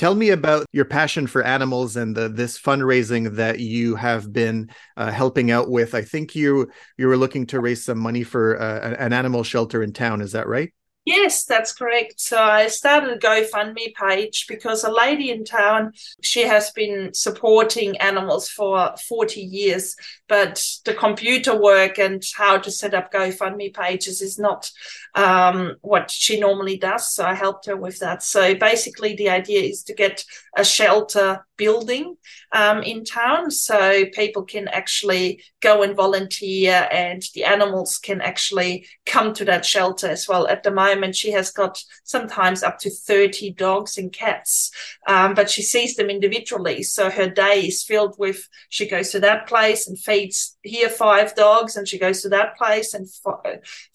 Tell 0.00 0.14
me 0.14 0.30
about 0.30 0.64
your 0.72 0.86
passion 0.86 1.26
for 1.26 1.42
animals 1.42 1.94
and 1.94 2.16
the, 2.16 2.30
this 2.30 2.58
fundraising 2.58 3.36
that 3.36 3.60
you 3.60 3.96
have 3.96 4.32
been 4.32 4.70
uh, 4.96 5.10
helping 5.10 5.50
out 5.50 5.68
with. 5.68 5.94
I 5.94 6.00
think 6.00 6.34
you 6.34 6.70
you 6.96 7.06
were 7.06 7.18
looking 7.18 7.44
to 7.48 7.60
raise 7.60 7.84
some 7.84 7.98
money 7.98 8.22
for 8.22 8.58
uh, 8.58 8.96
an 8.98 9.12
animal 9.12 9.42
shelter 9.42 9.82
in 9.82 9.92
town. 9.92 10.22
Is 10.22 10.32
that 10.32 10.48
right? 10.48 10.72
Yes, 11.06 11.44
that's 11.46 11.72
correct. 11.72 12.20
So 12.20 12.38
I 12.40 12.66
started 12.68 13.10
a 13.10 13.18
GoFundMe 13.18 13.94
page 13.94 14.44
because 14.46 14.84
a 14.84 14.92
lady 14.92 15.30
in 15.30 15.44
town, 15.44 15.92
she 16.22 16.42
has 16.42 16.70
been 16.72 17.14
supporting 17.14 17.96
animals 17.96 18.50
for 18.50 18.94
40 19.08 19.40
years, 19.40 19.96
but 20.28 20.62
the 20.84 20.92
computer 20.92 21.58
work 21.58 21.98
and 21.98 22.22
how 22.36 22.58
to 22.58 22.70
set 22.70 22.92
up 22.92 23.10
GoFundMe 23.10 23.72
pages 23.72 24.20
is 24.20 24.38
not 24.38 24.70
um, 25.14 25.76
what 25.80 26.10
she 26.10 26.38
normally 26.38 26.76
does. 26.76 27.14
So 27.14 27.24
I 27.24 27.34
helped 27.34 27.64
her 27.66 27.76
with 27.76 27.98
that. 28.00 28.22
So 28.22 28.54
basically, 28.54 29.16
the 29.16 29.30
idea 29.30 29.62
is 29.62 29.82
to 29.84 29.94
get 29.94 30.22
a 30.54 30.64
shelter 30.64 31.46
building 31.56 32.16
um, 32.52 32.82
in 32.82 33.04
town 33.04 33.50
so 33.50 34.04
people 34.14 34.42
can 34.44 34.66
actually 34.68 35.42
go 35.60 35.82
and 35.82 35.94
volunteer 35.94 36.88
and 36.90 37.22
the 37.34 37.44
animals 37.44 37.98
can 37.98 38.20
actually 38.20 38.86
come 39.06 39.34
to 39.34 39.44
that 39.44 39.64
shelter 39.64 40.06
as 40.08 40.26
well. 40.26 40.46
At 40.46 40.62
the 40.62 40.70
moment, 40.70 40.89
she 41.12 41.30
has 41.32 41.50
got 41.50 41.82
sometimes 42.04 42.62
up 42.62 42.78
to 42.80 42.90
30 42.90 43.52
dogs 43.52 43.98
and 43.98 44.12
cats, 44.12 44.70
um, 45.06 45.34
but 45.34 45.50
she 45.50 45.62
sees 45.62 45.96
them 45.96 46.10
individually. 46.10 46.82
So 46.82 47.10
her 47.10 47.28
day 47.28 47.66
is 47.66 47.82
filled 47.82 48.16
with 48.18 48.48
she 48.68 48.88
goes 48.88 49.10
to 49.10 49.20
that 49.20 49.46
place 49.46 49.86
and 49.86 49.98
feeds 49.98 50.56
here 50.62 50.88
five 50.88 51.34
dogs, 51.34 51.76
and 51.76 51.86
she 51.86 51.98
goes 51.98 52.22
to 52.22 52.28
that 52.30 52.56
place 52.56 52.94
and 52.94 53.06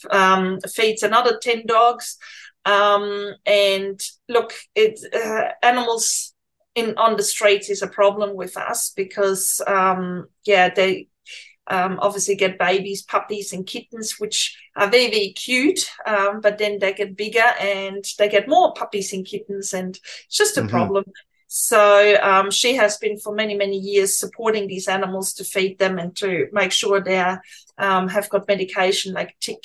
um, 0.09 0.59
feeds 0.61 1.03
another 1.03 1.37
10 1.41 1.65
dogs. 1.65 2.17
Um, 2.65 3.33
and 3.45 4.01
look, 4.27 4.53
it 4.73 4.99
uh, 5.13 5.51
animals 5.61 6.33
in 6.75 6.97
on 6.97 7.15
the 7.15 7.23
streets 7.23 7.69
is 7.69 7.81
a 7.81 7.87
problem 7.87 8.35
with 8.35 8.57
us 8.57 8.91
because 8.95 9.61
um, 9.65 10.27
yeah 10.45 10.69
they 10.69 11.07
um, 11.67 11.99
obviously 12.01 12.35
get 12.35 12.59
babies, 12.59 13.01
puppies, 13.01 13.53
and 13.53 13.65
kittens, 13.65 14.19
which 14.19 14.57
are 14.75 14.89
very, 14.89 15.09
very 15.09 15.33
cute. 15.33 15.89
Um, 16.05 16.41
but 16.41 16.57
then 16.57 16.79
they 16.79 16.93
get 16.93 17.17
bigger 17.17 17.39
and 17.59 18.03
they 18.17 18.29
get 18.29 18.47
more 18.47 18.73
puppies 18.73 19.13
and 19.13 19.25
kittens, 19.25 19.73
and 19.73 19.99
it's 20.25 20.37
just 20.37 20.57
a 20.57 20.61
mm-hmm. 20.61 20.69
problem. 20.69 21.05
So 21.47 22.17
um, 22.21 22.51
she 22.51 22.75
has 22.75 22.97
been 22.97 23.17
for 23.17 23.33
many, 23.33 23.55
many 23.55 23.77
years 23.77 24.17
supporting 24.17 24.67
these 24.67 24.87
animals 24.87 25.33
to 25.33 25.43
feed 25.43 25.79
them 25.79 25.99
and 25.99 26.15
to 26.17 26.47
make 26.51 26.71
sure 26.71 26.99
they 26.99 27.17
are, 27.17 27.41
um, 27.77 28.09
have 28.09 28.29
got 28.29 28.47
medication 28.47 29.13
like 29.13 29.35
tick 29.39 29.63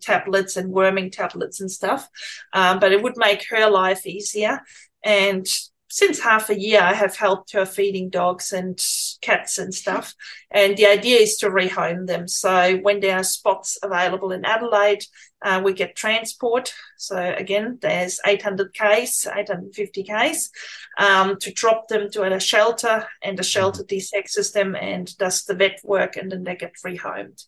tablets 0.00 0.56
and 0.56 0.70
worming 0.70 1.10
tablets 1.10 1.60
and 1.60 1.70
stuff. 1.70 2.08
Um, 2.52 2.78
but 2.78 2.92
it 2.92 3.02
would 3.02 3.16
make 3.16 3.48
her 3.48 3.70
life 3.70 4.06
easier. 4.06 4.60
And 5.02 5.46
since 5.90 6.20
half 6.20 6.50
a 6.50 6.58
year, 6.58 6.80
I 6.80 6.94
have 6.94 7.16
helped 7.16 7.52
her 7.52 7.66
feeding 7.66 8.10
dogs 8.10 8.52
and 8.52 8.80
cats 9.20 9.58
and 9.58 9.74
stuff. 9.74 10.14
And 10.50 10.76
the 10.76 10.86
idea 10.86 11.18
is 11.18 11.36
to 11.38 11.50
rehome 11.50 12.06
them. 12.06 12.28
So 12.28 12.76
when 12.78 13.00
there 13.00 13.16
are 13.16 13.24
spots 13.24 13.76
available 13.82 14.30
in 14.30 14.44
Adelaide, 14.44 15.04
uh, 15.42 15.60
we 15.64 15.72
get 15.72 15.96
transport. 15.96 16.72
So 16.96 17.16
again, 17.16 17.78
there's 17.82 18.20
800 18.24 18.72
Ks, 18.72 19.26
850 19.26 20.04
Ks 20.04 20.50
um, 20.98 21.36
to 21.40 21.52
drop 21.52 21.88
them 21.88 22.08
to 22.12 22.22
a 22.22 22.38
shelter, 22.38 23.06
and 23.22 23.36
the 23.36 23.42
shelter 23.42 23.82
desexes 23.82 24.52
them 24.52 24.76
and 24.76 25.16
does 25.18 25.44
the 25.44 25.54
vet 25.54 25.80
work, 25.82 26.16
and 26.16 26.30
then 26.30 26.44
they 26.44 26.54
get 26.54 26.74
rehomed. 26.86 27.44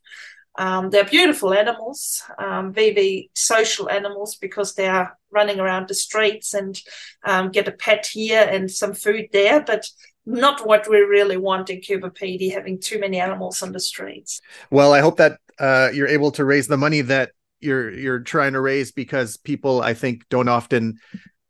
Um, 0.57 0.91
they're 0.91 1.05
beautiful 1.05 1.55
animals, 1.55 2.23
um, 2.39 2.73
very 2.73 3.31
social 3.35 3.89
animals 3.89 4.37
because 4.37 4.75
they 4.75 4.87
are 4.87 5.17
running 5.31 5.59
around 5.59 5.89
the 5.89 5.95
streets 5.95 6.53
and 6.53 6.79
um, 7.25 7.51
get 7.51 7.69
a 7.69 7.73
pet 7.73 8.07
here 8.07 8.43
and 8.43 8.71
some 8.71 8.93
food 8.93 9.29
there, 9.33 9.63
but 9.63 9.87
not 10.27 10.67
what 10.67 10.89
we 10.89 10.99
really 10.99 11.39
want 11.39 11.71
in 11.71 11.81
Coober 11.81 12.15
Pedy, 12.15 12.53
having 12.53 12.79
too 12.79 13.01
many 13.01 13.19
animals 13.19 13.63
on 13.63 13.73
the 13.73 13.81
streets. 13.81 14.41
Well, 14.71 14.93
I 14.93 15.01
hope 15.01 15.17
that 15.17 15.39
uh, 15.59 15.91
you're 15.93 16.09
able 16.09 16.31
to 16.33 16.45
raise 16.45 16.69
the 16.69 16.77
money 16.77 17.01
that 17.01 17.31
you're 17.61 17.91
you're 17.91 18.21
trying 18.21 18.53
to 18.53 18.61
raise 18.61 18.93
because 18.93 19.37
people, 19.37 19.81
I 19.81 19.95
think, 19.95 20.29
don't 20.29 20.49
often 20.49 20.99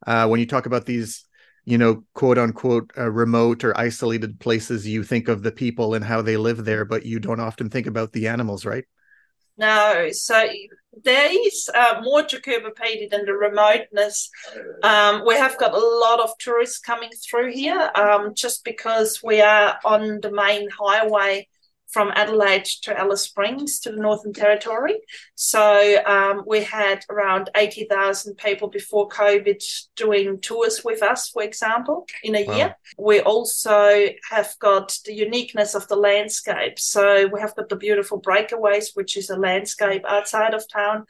uh, 0.06 0.28
when 0.28 0.40
you 0.40 0.46
talk 0.46 0.66
about 0.66 0.86
these 0.86 1.24
you 1.64 1.78
know, 1.78 2.04
quote 2.14 2.38
unquote, 2.38 2.90
uh, 2.98 3.10
remote 3.10 3.64
or 3.64 3.76
isolated 3.78 4.40
places, 4.40 4.86
you 4.86 5.04
think 5.04 5.28
of 5.28 5.42
the 5.42 5.52
people 5.52 5.94
and 5.94 6.04
how 6.04 6.20
they 6.20 6.36
live 6.36 6.64
there, 6.64 6.84
but 6.84 7.06
you 7.06 7.20
don't 7.20 7.40
often 7.40 7.70
think 7.70 7.86
about 7.86 8.12
the 8.12 8.26
animals, 8.26 8.64
right? 8.64 8.84
No. 9.62 10.10
So 10.10 10.44
there 11.04 11.30
is 11.46 11.70
uh, 11.72 12.00
more 12.02 12.22
Pedy 12.72 13.08
than 13.08 13.24
the 13.24 13.32
remoteness. 13.32 14.28
Um, 14.82 15.24
we 15.24 15.36
have 15.36 15.56
got 15.56 15.72
a 15.72 15.78
lot 15.78 16.18
of 16.18 16.36
tourists 16.38 16.78
coming 16.78 17.10
through 17.10 17.52
here 17.52 17.90
um, 17.94 18.34
just 18.34 18.64
because 18.64 19.20
we 19.22 19.40
are 19.40 19.78
on 19.84 20.20
the 20.20 20.32
main 20.32 20.68
highway 20.68 21.46
from 21.92 22.10
Adelaide 22.14 22.64
to 22.82 22.98
Alice 22.98 23.22
Springs 23.22 23.78
to 23.80 23.92
the 23.92 24.00
Northern 24.00 24.32
Territory. 24.32 24.98
So 25.34 26.02
um, 26.04 26.42
we 26.46 26.62
had 26.62 27.04
around 27.10 27.50
80,000 27.54 28.36
people 28.36 28.68
before 28.68 29.08
COVID 29.08 29.62
doing 29.94 30.40
tours 30.40 30.82
with 30.84 31.02
us, 31.02 31.28
for 31.28 31.42
example, 31.42 32.06
in 32.22 32.34
a 32.34 32.44
wow. 32.44 32.56
year. 32.56 32.76
We 32.98 33.20
also 33.20 34.08
have 34.30 34.54
got 34.58 34.96
the 35.04 35.14
uniqueness 35.14 35.74
of 35.74 35.86
the 35.88 35.96
landscape. 35.96 36.78
So 36.78 37.26
we 37.26 37.40
have 37.40 37.54
got 37.54 37.68
the 37.68 37.76
beautiful 37.76 38.20
breakaways, 38.20 38.94
which 38.94 39.16
is 39.16 39.30
a 39.30 39.36
landscape 39.36 40.04
outside 40.08 40.54
of 40.54 40.64
town. 40.72 41.04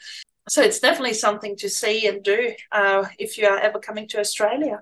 So 0.49 0.61
it's 0.63 0.81
definitely 0.81 1.15
something 1.15 1.57
to 1.59 1.69
see 1.69 2.09
and 2.09 2.23
do 2.23 2.53
uh, 2.73 3.05
if 3.19 3.39
you 3.39 3.47
are 3.47 3.59
ever 3.59 3.79
coming 3.79 4.09
to 4.09 4.19
Australia. 4.19 4.81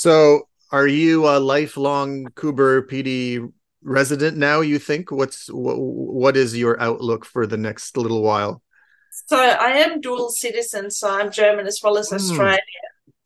So, 0.00 0.48
are 0.72 0.86
you 0.86 1.28
a 1.28 1.36
lifelong 1.38 2.24
Coober 2.28 2.88
Pedy 2.88 3.46
resident 3.82 4.38
now? 4.38 4.62
You 4.62 4.78
think 4.78 5.10
what's 5.10 5.48
what, 5.48 5.76
what 5.78 6.38
is 6.38 6.56
your 6.56 6.80
outlook 6.80 7.26
for 7.26 7.46
the 7.46 7.58
next 7.58 7.98
little 7.98 8.22
while? 8.22 8.62
So, 9.26 9.36
I 9.36 9.72
am 9.72 10.00
dual 10.00 10.30
citizen, 10.30 10.90
so 10.90 11.10
I'm 11.10 11.30
German 11.30 11.66
as 11.66 11.80
well 11.84 11.98
as 11.98 12.08
mm. 12.08 12.14
Australian. 12.14 12.60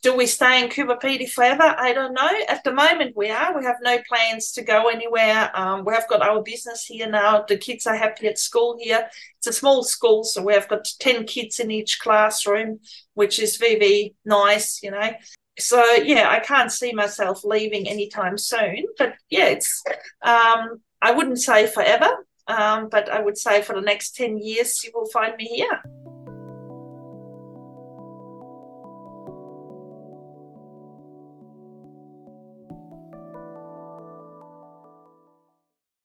Do 0.02 0.16
we 0.16 0.26
stay 0.26 0.64
in 0.64 0.68
Coober 0.68 1.00
Pedy 1.00 1.30
forever? 1.30 1.76
I 1.78 1.92
don't 1.92 2.12
know. 2.12 2.32
At 2.48 2.64
the 2.64 2.72
moment, 2.72 3.16
we 3.16 3.30
are. 3.30 3.56
We 3.56 3.64
have 3.64 3.78
no 3.80 3.98
plans 4.08 4.50
to 4.54 4.62
go 4.62 4.88
anywhere. 4.88 5.52
Um, 5.54 5.84
we 5.84 5.94
have 5.94 6.08
got 6.08 6.22
our 6.22 6.42
business 6.42 6.87
here 6.87 7.08
now. 7.08 7.44
The 7.46 7.56
kids 7.56 7.87
are 7.87 7.94
happy 7.94 8.26
at 8.26 8.37
school 8.37 8.76
here. 8.80 9.08
It's 9.38 9.46
a 9.46 9.52
small 9.52 9.84
school, 9.84 10.24
so 10.24 10.42
we 10.42 10.54
have 10.54 10.66
got 10.66 10.88
10 10.98 11.24
kids 11.26 11.60
in 11.60 11.70
each 11.70 12.00
classroom, 12.00 12.80
which 13.14 13.38
is 13.38 13.58
very, 13.58 13.78
very 13.78 14.14
nice, 14.24 14.82
you 14.82 14.90
know 14.90 15.12
so 15.59 15.83
yeah, 15.95 16.29
I 16.29 16.40
can't 16.40 16.73
see 16.73 16.93
myself 16.93 17.45
leaving 17.45 17.88
anytime 17.88 18.38
soon. 18.38 18.87
But 18.99 19.14
yeah, 19.31 19.47
it's 19.47 19.83
um, 20.23 20.81
I 21.01 21.12
wouldn't 21.12 21.40
say 21.40 21.67
forever, 21.67 22.27
um, 22.49 22.88
but 22.88 23.09
I 23.09 23.21
would 23.21 23.38
say 23.38 23.62
for 23.62 23.75
the 23.75 23.81
next 23.81 24.17
ten 24.17 24.38
years 24.38 24.83
you 24.85 24.90
will 24.95 25.07
find 25.07 25.37
me 25.37 25.45
here. 25.45 25.83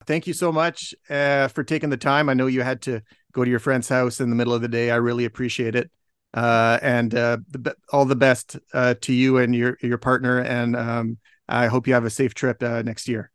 Thank 0.06 0.26
you 0.26 0.32
so 0.32 0.50
much 0.50 0.92
uh, 1.08 1.46
for 1.48 1.62
taking 1.62 1.90
the 1.90 1.96
time. 1.96 2.28
I 2.28 2.34
know 2.34 2.48
you 2.48 2.62
had 2.62 2.82
to 2.82 3.02
go 3.32 3.44
to 3.44 3.50
your 3.50 3.60
friend's 3.60 3.88
house 3.88 4.18
in 4.20 4.28
the 4.28 4.34
middle 4.34 4.52
of 4.52 4.60
the 4.60 4.66
day. 4.66 4.90
I 4.90 4.96
really 4.96 5.24
appreciate 5.24 5.76
it 5.76 5.88
uh, 6.34 6.78
and 6.82 7.14
uh, 7.14 7.38
the, 7.50 7.74
all 7.92 8.04
the 8.04 8.16
best 8.16 8.58
uh, 8.72 8.94
to 9.00 9.12
you 9.12 9.38
and 9.38 9.54
your 9.54 9.76
your 9.82 9.98
partner. 9.98 10.38
And 10.40 10.76
um, 10.76 11.18
I 11.48 11.66
hope 11.66 11.86
you 11.86 11.94
have 11.94 12.04
a 12.04 12.10
safe 12.10 12.34
trip 12.34 12.62
uh, 12.62 12.82
next 12.82 13.08
year. 13.08 13.30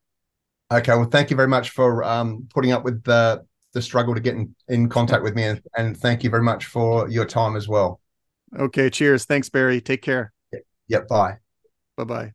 Okay, 0.71 0.93
well, 0.93 1.05
thank 1.05 1.29
you 1.29 1.36
very 1.36 1.47
much 1.47 1.69
for 1.71 2.03
um, 2.03 2.47
putting 2.53 2.71
up 2.71 2.84
with 2.84 3.03
the 3.03 3.43
the 3.73 3.81
struggle 3.81 4.15
to 4.15 4.21
get 4.21 4.36
in, 4.36 4.55
in 4.69 4.88
contact 4.88 5.21
with 5.21 5.36
me, 5.36 5.43
and, 5.43 5.62
and 5.77 5.97
thank 5.97 6.23
you 6.23 6.29
very 6.29 6.43
much 6.43 6.65
for 6.65 7.10
your 7.10 7.25
time 7.25 7.55
as 7.55 7.67
well. 7.67 7.99
Okay, 8.58 8.89
cheers. 8.89 9.25
Thanks, 9.25 9.49
Barry. 9.49 9.81
Take 9.81 10.01
care. 10.01 10.31
Yep. 10.88 11.08
bye. 11.10 11.38
Bye 11.97 12.03
bye. 12.05 12.31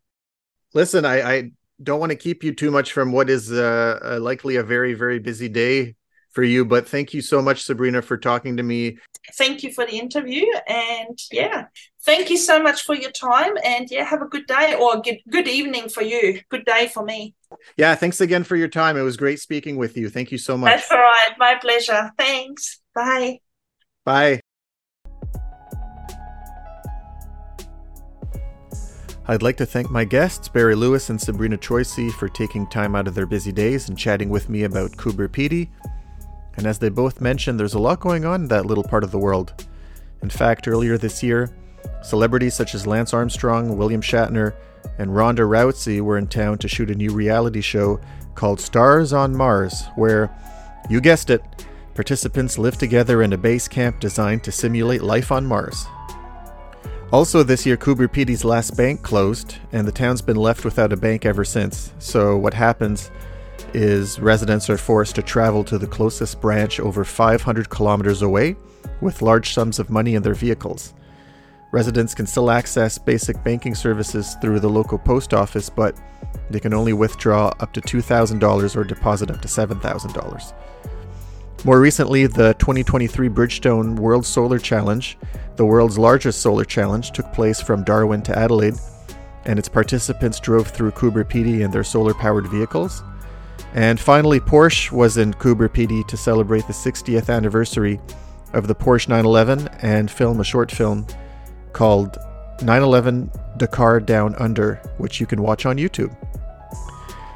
Listen, 0.74 1.04
I, 1.04 1.22
I 1.22 1.50
don't 1.82 1.98
want 1.98 2.10
to 2.10 2.16
keep 2.16 2.44
you 2.44 2.54
too 2.54 2.70
much 2.70 2.92
from 2.92 3.12
what 3.12 3.30
is 3.30 3.50
uh, 3.50 4.18
likely 4.20 4.56
a 4.56 4.62
very 4.62 4.94
very 4.94 5.18
busy 5.18 5.48
day 5.48 5.96
for 6.30 6.42
you. 6.42 6.64
But 6.64 6.88
thank 6.88 7.14
you 7.14 7.22
so 7.22 7.42
much, 7.42 7.62
Sabrina, 7.62 8.02
for 8.02 8.16
talking 8.16 8.56
to 8.56 8.62
me. 8.62 8.98
Thank 9.34 9.62
you 9.62 9.72
for 9.72 9.86
the 9.86 9.98
interview. 9.98 10.44
And 10.66 11.18
yeah, 11.30 11.66
thank 12.04 12.30
you 12.30 12.36
so 12.36 12.62
much 12.62 12.82
for 12.82 12.94
your 12.94 13.10
time. 13.10 13.52
And 13.64 13.90
yeah, 13.90 14.04
have 14.04 14.22
a 14.22 14.26
good 14.26 14.46
day 14.46 14.74
or 14.74 15.00
good, 15.00 15.18
good 15.28 15.48
evening 15.48 15.88
for 15.88 16.02
you. 16.02 16.40
Good 16.48 16.64
day 16.64 16.88
for 16.88 17.04
me. 17.04 17.34
Yeah, 17.76 17.94
thanks 17.94 18.20
again 18.20 18.44
for 18.44 18.56
your 18.56 18.68
time. 18.68 18.96
It 18.96 19.02
was 19.02 19.16
great 19.16 19.40
speaking 19.40 19.76
with 19.76 19.96
you. 19.96 20.08
Thank 20.08 20.32
you 20.32 20.38
so 20.38 20.56
much. 20.56 20.72
That's 20.72 20.90
all 20.90 20.98
right. 20.98 21.30
My 21.38 21.56
pleasure. 21.60 22.10
Thanks. 22.16 22.80
Bye. 22.94 23.40
Bye. 24.04 24.40
I'd 29.28 29.42
like 29.42 29.56
to 29.58 29.66
thank 29.66 29.90
my 29.90 30.04
guests, 30.04 30.48
Barry 30.48 30.74
Lewis 30.74 31.08
and 31.08 31.20
Sabrina 31.20 31.56
Troisi, 31.56 32.10
for 32.10 32.28
taking 32.28 32.66
time 32.66 32.96
out 32.96 33.06
of 33.06 33.14
their 33.14 33.26
busy 33.26 33.52
days 33.52 33.88
and 33.88 33.96
chatting 33.96 34.28
with 34.28 34.48
me 34.48 34.64
about 34.64 34.90
Coober 34.92 35.28
Pedy. 35.28 35.68
And 36.60 36.66
as 36.66 36.78
they 36.78 36.90
both 36.90 37.22
mentioned, 37.22 37.58
there's 37.58 37.72
a 37.72 37.78
lot 37.78 38.00
going 38.00 38.26
on 38.26 38.42
in 38.42 38.48
that 38.48 38.66
little 38.66 38.84
part 38.84 39.02
of 39.02 39.10
the 39.10 39.18
world. 39.18 39.64
In 40.20 40.28
fact, 40.28 40.68
earlier 40.68 40.98
this 40.98 41.22
year, 41.22 41.48
celebrities 42.02 42.52
such 42.52 42.74
as 42.74 42.86
Lance 42.86 43.14
Armstrong, 43.14 43.78
William 43.78 44.02
Shatner, 44.02 44.52
and 44.98 45.16
Ronda 45.16 45.44
Rousey 45.44 46.02
were 46.02 46.18
in 46.18 46.26
town 46.26 46.58
to 46.58 46.68
shoot 46.68 46.90
a 46.90 46.94
new 46.94 47.12
reality 47.14 47.62
show 47.62 47.98
called 48.34 48.60
Stars 48.60 49.14
on 49.14 49.34
Mars, 49.34 49.84
where, 49.96 50.30
you 50.90 51.00
guessed 51.00 51.30
it, 51.30 51.42
participants 51.94 52.58
live 52.58 52.76
together 52.76 53.22
in 53.22 53.32
a 53.32 53.38
base 53.38 53.66
camp 53.66 53.98
designed 53.98 54.44
to 54.44 54.52
simulate 54.52 55.02
life 55.02 55.32
on 55.32 55.46
Mars. 55.46 55.86
Also, 57.10 57.42
this 57.42 57.64
year, 57.64 57.78
Pedy's 57.78 58.44
last 58.44 58.76
bank 58.76 59.00
closed, 59.00 59.56
and 59.72 59.88
the 59.88 59.92
town's 59.92 60.20
been 60.20 60.36
left 60.36 60.66
without 60.66 60.92
a 60.92 60.96
bank 60.98 61.24
ever 61.24 61.42
since. 61.42 61.94
So, 61.98 62.36
what 62.36 62.52
happens 62.52 63.10
is 63.74 64.20
residents 64.20 64.68
are 64.70 64.76
forced 64.76 65.14
to 65.16 65.22
travel 65.22 65.64
to 65.64 65.78
the 65.78 65.86
closest 65.86 66.40
branch 66.40 66.80
over 66.80 67.04
500 67.04 67.70
kilometers 67.70 68.22
away 68.22 68.56
with 69.00 69.22
large 69.22 69.52
sums 69.52 69.78
of 69.78 69.90
money 69.90 70.14
in 70.14 70.22
their 70.22 70.34
vehicles. 70.34 70.94
Residents 71.72 72.14
can 72.14 72.26
still 72.26 72.50
access 72.50 72.98
basic 72.98 73.42
banking 73.44 73.74
services 73.74 74.36
through 74.40 74.60
the 74.60 74.68
local 74.68 74.98
post 74.98 75.32
office, 75.32 75.70
but 75.70 75.96
they 76.50 76.58
can 76.58 76.74
only 76.74 76.92
withdraw 76.92 77.52
up 77.60 77.72
to 77.72 77.80
$2,000 77.80 78.76
or 78.76 78.84
deposit 78.84 79.30
up 79.30 79.40
to 79.40 79.48
$7,000. 79.48 80.52
More 81.64 81.78
recently, 81.78 82.26
the 82.26 82.54
2023 82.54 83.28
Bridgestone 83.28 83.98
World 83.98 84.26
Solar 84.26 84.58
Challenge, 84.58 85.16
the 85.56 85.66
world's 85.66 85.98
largest 85.98 86.40
solar 86.40 86.64
challenge, 86.64 87.12
took 87.12 87.30
place 87.32 87.60
from 87.60 87.84
Darwin 87.84 88.22
to 88.22 88.36
Adelaide, 88.36 88.74
and 89.44 89.58
its 89.58 89.68
participants 89.68 90.40
drove 90.40 90.68
through 90.68 90.90
Coober 90.92 91.24
Pedy 91.24 91.60
in 91.60 91.70
their 91.70 91.84
solar 91.84 92.14
powered 92.14 92.46
vehicles. 92.48 93.04
And 93.74 94.00
finally, 94.00 94.40
Porsche 94.40 94.90
was 94.90 95.16
in 95.16 95.32
Coober 95.34 95.68
Pedy 95.68 96.06
to 96.08 96.16
celebrate 96.16 96.66
the 96.66 96.72
60th 96.72 97.34
anniversary 97.34 98.00
of 98.52 98.66
the 98.66 98.74
Porsche 98.74 99.08
911 99.08 99.68
and 99.80 100.10
film 100.10 100.40
a 100.40 100.44
short 100.44 100.72
film 100.72 101.06
called 101.72 102.18
911 102.62 103.30
Dakar 103.56 104.00
Down 104.00 104.34
Under, 104.36 104.76
which 104.98 105.20
you 105.20 105.26
can 105.26 105.42
watch 105.42 105.66
on 105.66 105.76
YouTube. 105.76 106.14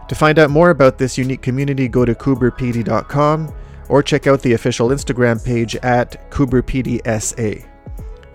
To 0.08 0.14
find 0.14 0.38
out 0.38 0.50
more 0.50 0.70
about 0.70 0.98
this 0.98 1.16
unique 1.16 1.42
community, 1.42 1.88
go 1.88 2.04
to 2.04 2.14
cooberpedy.com 2.14 3.54
or 3.88 4.02
check 4.02 4.26
out 4.26 4.42
the 4.42 4.52
official 4.52 4.88
Instagram 4.88 5.44
page 5.44 5.76
at 5.76 6.30
CooberPDSA. 6.30 7.66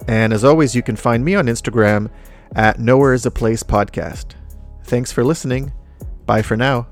And 0.08 0.34
as 0.34 0.44
always, 0.44 0.76
you 0.76 0.82
can 0.82 0.96
find 0.96 1.24
me 1.24 1.36
on 1.36 1.46
Instagram 1.46 2.10
at 2.56 2.80
Nowhere 2.80 3.14
is 3.14 3.26
a 3.26 3.32
Place 3.32 3.62
Podcast. 3.62 4.34
Thanks 4.86 5.12
for 5.12 5.24
listening. 5.24 5.72
Bye 6.26 6.42
for 6.42 6.58
now. 6.58 6.88